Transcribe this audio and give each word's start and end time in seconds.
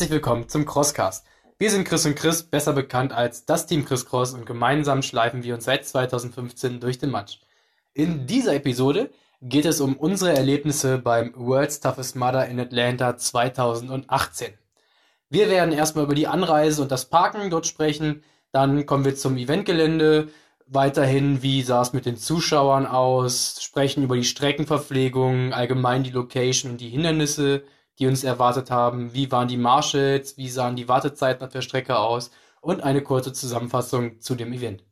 Herzlich 0.00 0.14
willkommen 0.14 0.48
zum 0.48 0.64
Crosscast. 0.64 1.26
Wir 1.58 1.70
sind 1.70 1.86
Chris 1.86 2.06
und 2.06 2.16
Chris, 2.16 2.42
besser 2.42 2.72
bekannt 2.72 3.12
als 3.12 3.44
das 3.44 3.66
Team 3.66 3.84
Chris 3.84 4.06
Cross 4.06 4.32
und 4.32 4.46
gemeinsam 4.46 5.02
schleifen 5.02 5.42
wir 5.42 5.54
uns 5.54 5.66
seit 5.66 5.86
2015 5.86 6.80
durch 6.80 6.96
den 6.96 7.10
Matsch. 7.10 7.36
In 7.92 8.26
dieser 8.26 8.54
Episode 8.54 9.10
geht 9.42 9.66
es 9.66 9.82
um 9.82 9.96
unsere 9.96 10.34
Erlebnisse 10.34 10.96
beim 10.96 11.34
World's 11.36 11.80
Toughest 11.80 12.16
Mudder 12.16 12.48
in 12.48 12.58
Atlanta 12.58 13.18
2018. 13.18 14.54
Wir 15.28 15.50
werden 15.50 15.72
erstmal 15.72 16.04
über 16.04 16.14
die 16.14 16.28
Anreise 16.28 16.80
und 16.80 16.90
das 16.90 17.10
Parken 17.10 17.50
dort 17.50 17.66
sprechen, 17.66 18.24
dann 18.52 18.86
kommen 18.86 19.04
wir 19.04 19.16
zum 19.16 19.36
Eventgelände, 19.36 20.30
weiterhin, 20.66 21.42
wie 21.42 21.60
sah 21.60 21.82
es 21.82 21.92
mit 21.92 22.06
den 22.06 22.16
Zuschauern 22.16 22.86
aus, 22.86 23.62
sprechen 23.62 24.02
über 24.02 24.16
die 24.16 24.24
Streckenverpflegung, 24.24 25.52
allgemein 25.52 26.04
die 26.04 26.10
Location 26.10 26.72
und 26.72 26.80
die 26.80 26.88
Hindernisse, 26.88 27.64
die 28.00 28.06
uns 28.06 28.24
erwartet 28.24 28.70
haben, 28.70 29.12
wie 29.14 29.30
waren 29.30 29.46
die 29.46 29.58
Marshals, 29.58 30.36
wie 30.38 30.48
sahen 30.48 30.74
die 30.74 30.88
Wartezeiten 30.88 31.46
auf 31.46 31.52
der 31.52 31.62
Strecke 31.62 31.98
aus 31.98 32.30
und 32.60 32.82
eine 32.82 33.02
kurze 33.02 33.32
Zusammenfassung 33.32 34.20
zu 34.20 34.34
dem 34.34 34.52
Event. 34.52 34.82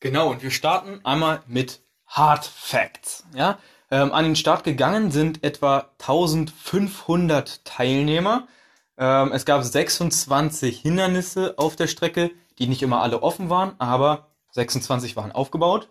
Genau, 0.00 0.30
und 0.30 0.42
wir 0.42 0.50
starten 0.50 1.00
einmal 1.04 1.42
mit 1.46 1.80
Hard 2.06 2.44
Facts. 2.44 3.24
Ja? 3.34 3.58
Ähm, 3.90 4.12
an 4.12 4.24
den 4.24 4.36
Start 4.36 4.62
gegangen 4.62 5.10
sind 5.10 5.42
etwa 5.42 5.90
1500 5.98 7.64
Teilnehmer. 7.64 8.46
Ähm, 8.98 9.32
es 9.32 9.44
gab 9.44 9.62
26 9.64 10.80
Hindernisse 10.80 11.54
auf 11.56 11.76
der 11.76 11.86
Strecke, 11.86 12.30
die 12.58 12.68
nicht 12.68 12.82
immer 12.82 13.02
alle 13.02 13.22
offen 13.22 13.50
waren, 13.50 13.74
aber 13.78 14.28
26 14.52 15.16
waren 15.16 15.32
aufgebaut. 15.32 15.88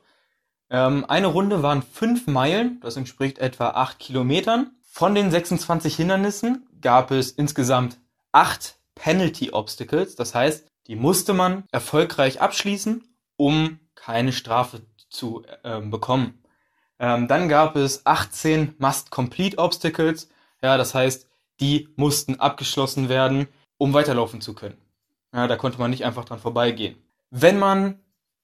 Ähm, 0.70 1.06
eine 1.08 1.28
Runde 1.28 1.62
waren 1.62 1.84
5 1.84 2.28
Meilen, 2.28 2.80
das 2.82 2.98
entspricht 2.98 3.38
etwa 3.38 3.72
8 3.72 4.00
Kilometern. 4.00 4.72
Von 4.98 5.14
den 5.14 5.30
26 5.30 5.94
Hindernissen 5.94 6.70
gab 6.80 7.12
es 7.12 7.32
insgesamt 7.32 8.00
8 8.32 8.80
Penalty 8.96 9.52
Obstacles, 9.52 10.16
das 10.16 10.34
heißt, 10.34 10.66
die 10.88 10.96
musste 10.96 11.34
man 11.34 11.66
erfolgreich 11.74 12.40
abschließen, 12.40 13.04
um 13.36 13.82
keine 13.96 14.32
Strafe 14.32 14.84
zu 15.10 15.44
ähm, 15.66 15.92
bekommen. 15.92 16.42
Ähm, 16.98 17.28
dann 17.28 17.50
gab 17.50 17.76
es 17.76 18.06
18 18.06 18.76
Must-Complete 18.78 19.58
Obstacles. 19.58 20.30
Ja, 20.62 20.78
das 20.78 20.96
heißt, 20.96 21.28
die 21.60 21.90
mussten 21.98 22.40
abgeschlossen 22.40 23.10
werden, 23.10 23.50
um 23.78 23.94
weiterlaufen 23.94 24.40
zu 24.40 24.54
können. 24.54 24.78
Ja, 25.34 25.48
da 25.48 25.58
konnte 25.58 25.78
man 25.78 25.92
nicht 25.92 26.06
einfach 26.06 26.24
dran 26.24 26.40
vorbeigehen. 26.40 26.96
Wenn 27.32 27.60
man 27.60 28.00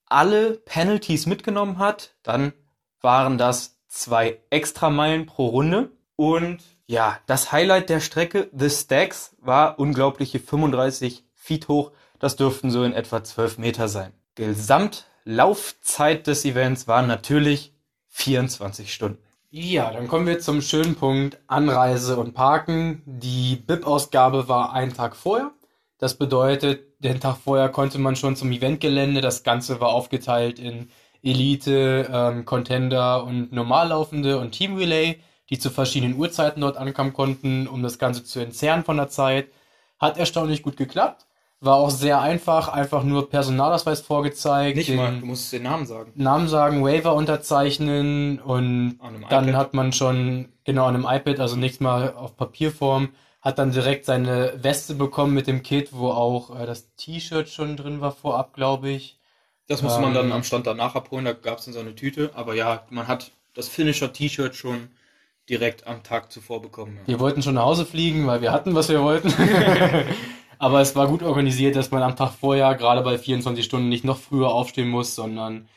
alle 0.05 0.57
Penalties 0.57 1.27
mitgenommen 1.27 1.77
hat, 1.77 2.13
dann 2.23 2.51
waren 2.99 3.37
das 3.37 3.79
zwei 3.87 4.41
Extrameilen 4.49 5.27
pro 5.27 5.47
Runde. 5.47 5.91
Und 6.21 6.59
ja, 6.85 7.17
das 7.25 7.51
Highlight 7.51 7.89
der 7.89 7.99
Strecke, 7.99 8.47
The 8.55 8.69
Stacks, 8.69 9.35
war 9.41 9.79
unglaubliche 9.79 10.39
35 10.39 11.23
Feet 11.33 11.67
hoch. 11.67 11.93
Das 12.19 12.35
dürften 12.35 12.69
so 12.69 12.83
in 12.83 12.93
etwa 12.93 13.23
12 13.23 13.57
Meter 13.57 13.87
sein. 13.87 14.13
Gesamt 14.35 15.07
Laufzeit 15.25 16.27
des 16.27 16.45
Events 16.45 16.87
war 16.87 17.01
natürlich 17.01 17.73
24 18.09 18.93
Stunden. 18.93 19.17
Ja, 19.49 19.91
dann 19.91 20.07
kommen 20.07 20.27
wir 20.27 20.37
zum 20.37 20.61
schönen 20.61 20.93
Punkt 20.93 21.39
Anreise 21.47 22.17
und 22.17 22.35
Parken. 22.35 23.01
Die 23.07 23.55
BIP-Ausgabe 23.55 24.47
war 24.47 24.73
einen 24.73 24.93
Tag 24.93 25.15
vorher. 25.15 25.49
Das 25.97 26.13
bedeutet, 26.13 26.83
den 27.03 27.19
Tag 27.19 27.37
vorher 27.37 27.69
konnte 27.69 27.97
man 27.97 28.15
schon 28.15 28.35
zum 28.35 28.51
Eventgelände. 28.51 29.21
Das 29.21 29.41
Ganze 29.41 29.81
war 29.81 29.89
aufgeteilt 29.89 30.59
in 30.59 30.91
Elite, 31.23 32.07
ähm, 32.13 32.45
Contender 32.45 33.23
und 33.23 33.51
Normallaufende 33.51 34.37
und 34.37 34.51
Team 34.51 34.77
Relay, 34.77 35.19
die 35.51 35.59
zu 35.59 35.69
verschiedenen 35.69 36.15
Uhrzeiten 36.15 36.61
dort 36.61 36.77
ankommen 36.77 37.13
konnten, 37.13 37.67
um 37.67 37.83
das 37.83 37.99
Ganze 37.99 38.23
zu 38.23 38.39
entzerren 38.39 38.83
von 38.83 38.97
der 38.97 39.09
Zeit. 39.09 39.49
Hat 39.99 40.17
erstaunlich 40.17 40.63
gut 40.63 40.77
geklappt. 40.77 41.27
War 41.59 41.75
auch 41.75 41.91
sehr 41.91 42.19
einfach, 42.21 42.69
einfach 42.69 43.03
nur 43.03 43.29
Personalausweis 43.29 44.01
vorgezeigt. 44.01 44.77
Nicht 44.77 44.95
mal, 44.95 45.19
du 45.19 45.27
musst 45.27 45.53
den 45.53 45.63
Namen 45.63 45.85
sagen. 45.85 46.11
Namen 46.15 46.47
sagen, 46.47 46.83
Waiver 46.83 47.13
unterzeichnen 47.13 48.39
und 48.39 48.97
dann 49.29 49.49
iPad. 49.49 49.55
hat 49.55 49.73
man 49.75 49.93
schon, 49.93 50.49
genau, 50.63 50.85
an 50.85 50.95
einem 50.95 51.05
iPad, 51.07 51.39
also 51.39 51.57
nichts 51.57 51.79
mal 51.79 52.13
auf 52.13 52.35
Papierform, 52.35 53.09
hat 53.41 53.59
dann 53.59 53.71
direkt 53.71 54.05
seine 54.05 54.53
Weste 54.63 54.95
bekommen 54.95 55.35
mit 55.35 55.45
dem 55.45 55.61
Kit, 55.61 55.89
wo 55.91 56.09
auch 56.09 56.59
äh, 56.59 56.65
das 56.65 56.95
T-Shirt 56.95 57.49
schon 57.49 57.77
drin 57.77 58.01
war 58.01 58.11
vorab, 58.11 58.53
glaube 58.53 58.89
ich. 58.89 59.19
Das 59.67 59.83
musste 59.83 59.99
ähm, 59.99 60.05
man 60.05 60.13
dann 60.13 60.25
ähm, 60.27 60.31
am 60.31 60.43
Stand 60.43 60.65
danach 60.65 60.95
abholen, 60.95 61.25
da 61.25 61.33
gab 61.33 61.59
es 61.59 61.65
dann 61.65 61.73
so 61.73 61.79
eine 61.79 61.95
Tüte, 61.95 62.31
aber 62.33 62.55
ja, 62.55 62.85
man 62.89 63.07
hat 63.07 63.31
das 63.53 63.67
Finisher-T-Shirt 63.67 64.55
schon 64.55 64.89
direkt 65.51 65.85
am 65.85 66.01
Tag 66.01 66.31
zuvor 66.31 66.61
bekommen. 66.61 66.97
Ja. 67.01 67.07
Wir 67.09 67.19
wollten 67.19 67.43
schon 67.43 67.55
nach 67.55 67.65
Hause 67.65 67.85
fliegen, 67.85 68.25
weil 68.25 68.41
wir 68.41 68.51
hatten, 68.51 68.73
was 68.73 68.89
wir 68.89 69.03
wollten. 69.03 69.31
Aber 70.57 70.79
es 70.79 70.95
war 70.95 71.07
gut 71.07 71.23
organisiert, 71.23 71.75
dass 71.75 71.91
man 71.91 72.01
am 72.03 72.15
Tag 72.15 72.31
vorher, 72.31 72.73
gerade 72.75 73.01
bei 73.01 73.17
24 73.17 73.65
Stunden, 73.65 73.89
nicht 73.89 74.05
noch 74.05 74.17
früher 74.17 74.49
aufstehen 74.49 74.89
muss, 74.89 75.13
sondern 75.13 75.67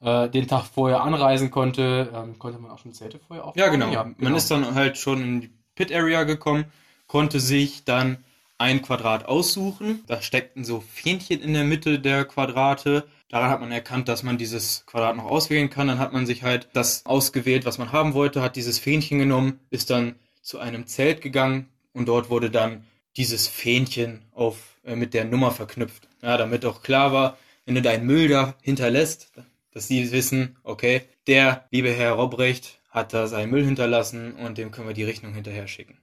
äh, 0.00 0.28
den 0.28 0.48
Tag 0.48 0.64
vorher 0.64 1.02
anreisen 1.02 1.50
konnte. 1.50 2.10
Ähm, 2.14 2.38
konnte 2.38 2.58
man 2.58 2.70
auch 2.70 2.78
schon 2.78 2.92
Zelte 2.92 3.20
vorher 3.20 3.46
aufstehen? 3.46 3.64
Ja, 3.64 3.70
genau. 3.70 3.92
ja, 3.92 4.02
genau. 4.02 4.16
Man 4.18 4.34
ist 4.34 4.50
dann 4.50 4.74
halt 4.74 4.98
schon 4.98 5.22
in 5.22 5.40
die 5.42 5.50
Pit 5.74 5.92
Area 5.92 6.24
gekommen, 6.24 6.64
konnte 7.06 7.38
sich 7.38 7.84
dann 7.84 8.24
ein 8.58 8.82
Quadrat 8.82 9.26
aussuchen. 9.26 10.02
Da 10.06 10.20
steckten 10.20 10.64
so 10.64 10.80
Fähnchen 10.80 11.40
in 11.40 11.54
der 11.54 11.64
Mitte 11.64 12.00
der 12.00 12.24
Quadrate. 12.24 13.06
Daran 13.30 13.50
hat 13.50 13.60
man 13.60 13.70
erkannt, 13.70 14.08
dass 14.08 14.24
man 14.24 14.38
dieses 14.38 14.84
Quadrat 14.86 15.16
noch 15.16 15.24
auswählen 15.24 15.70
kann. 15.70 15.86
Dann 15.86 16.00
hat 16.00 16.12
man 16.12 16.26
sich 16.26 16.42
halt 16.42 16.68
das 16.72 17.06
ausgewählt, 17.06 17.64
was 17.64 17.78
man 17.78 17.92
haben 17.92 18.12
wollte, 18.12 18.42
hat 18.42 18.56
dieses 18.56 18.80
Fähnchen 18.80 19.20
genommen, 19.20 19.60
ist 19.70 19.88
dann 19.90 20.16
zu 20.42 20.58
einem 20.58 20.86
Zelt 20.88 21.22
gegangen 21.22 21.68
und 21.92 22.08
dort 22.08 22.28
wurde 22.28 22.50
dann 22.50 22.84
dieses 23.16 23.46
Fähnchen 23.46 24.22
auf, 24.32 24.78
äh, 24.84 24.96
mit 24.96 25.14
der 25.14 25.24
Nummer 25.24 25.52
verknüpft. 25.52 26.08
Ja, 26.22 26.36
damit 26.36 26.64
auch 26.64 26.82
klar 26.82 27.12
war, 27.12 27.38
wenn 27.66 27.76
du 27.76 27.82
deinen 27.82 28.04
Müll 28.04 28.28
da 28.28 28.54
hinterlässt, 28.62 29.32
dass 29.72 29.86
sie 29.86 30.10
wissen, 30.10 30.56
okay, 30.64 31.02
der 31.28 31.66
liebe 31.70 31.92
Herr 31.92 32.12
Robrecht 32.12 32.80
hat 32.90 33.14
da 33.14 33.28
seinen 33.28 33.50
Müll 33.50 33.64
hinterlassen 33.64 34.34
und 34.34 34.58
dem 34.58 34.72
können 34.72 34.88
wir 34.88 34.94
die 34.94 35.04
Rechnung 35.04 35.34
hinterher 35.34 35.68
schicken. 35.68 35.99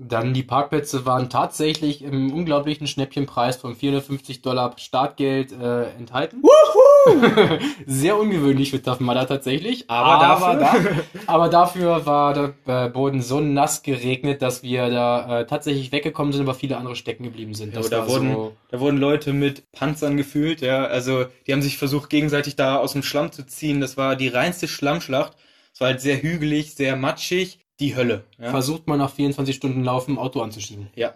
Dann 0.00 0.32
die 0.32 0.44
Parkplätze 0.44 1.06
waren 1.06 1.28
tatsächlich 1.28 2.04
im 2.04 2.32
unglaublichen 2.32 2.86
Schnäppchenpreis 2.86 3.56
von 3.56 3.74
450 3.74 4.42
Dollar 4.42 4.76
Startgeld 4.76 5.50
äh, 5.50 5.90
enthalten. 5.98 6.40
Wuhu! 6.40 7.58
Sehr 7.86 8.16
ungewöhnlich 8.16 8.70
für 8.70 8.80
Mudder 9.00 9.26
tatsächlich. 9.26 9.90
Aber, 9.90 10.24
aber, 10.24 10.54
dafür, 10.54 10.94
da, 10.94 11.02
aber 11.26 11.48
dafür 11.48 12.06
war 12.06 12.32
der 12.32 12.54
äh, 12.66 12.88
Boden 12.88 13.22
so 13.22 13.40
nass 13.40 13.82
geregnet, 13.82 14.40
dass 14.40 14.62
wir 14.62 14.88
da 14.88 15.40
äh, 15.40 15.46
tatsächlich 15.48 15.90
weggekommen 15.90 16.32
sind, 16.32 16.42
aber 16.42 16.54
viele 16.54 16.76
andere 16.76 16.94
stecken 16.94 17.24
geblieben 17.24 17.54
sind. 17.54 17.74
Ja, 17.74 17.80
da, 17.80 18.06
wurden, 18.06 18.32
so 18.32 18.52
da 18.70 18.78
wurden 18.78 18.98
Leute 18.98 19.32
mit 19.32 19.64
Panzern 19.72 20.16
gefühlt, 20.16 20.60
ja. 20.60 20.84
Also 20.84 21.24
die 21.48 21.52
haben 21.52 21.62
sich 21.62 21.76
versucht, 21.76 22.08
gegenseitig 22.08 22.54
da 22.54 22.76
aus 22.76 22.92
dem 22.92 23.02
Schlamm 23.02 23.32
zu 23.32 23.44
ziehen. 23.44 23.80
Das 23.80 23.96
war 23.96 24.14
die 24.14 24.28
reinste 24.28 24.68
Schlammschlacht. 24.68 25.36
Es 25.74 25.80
war 25.80 25.88
halt 25.88 26.00
sehr 26.00 26.22
hügelig, 26.22 26.76
sehr 26.76 26.94
matschig 26.94 27.58
die 27.80 27.96
Hölle. 27.96 28.24
Ja? 28.38 28.50
Versucht 28.50 28.86
man 28.86 28.98
nach 28.98 29.12
24 29.12 29.54
Stunden 29.54 29.84
Laufen 29.84 30.14
ein 30.14 30.18
Auto 30.18 30.40
anzuschieben. 30.40 30.88
Ja, 30.94 31.14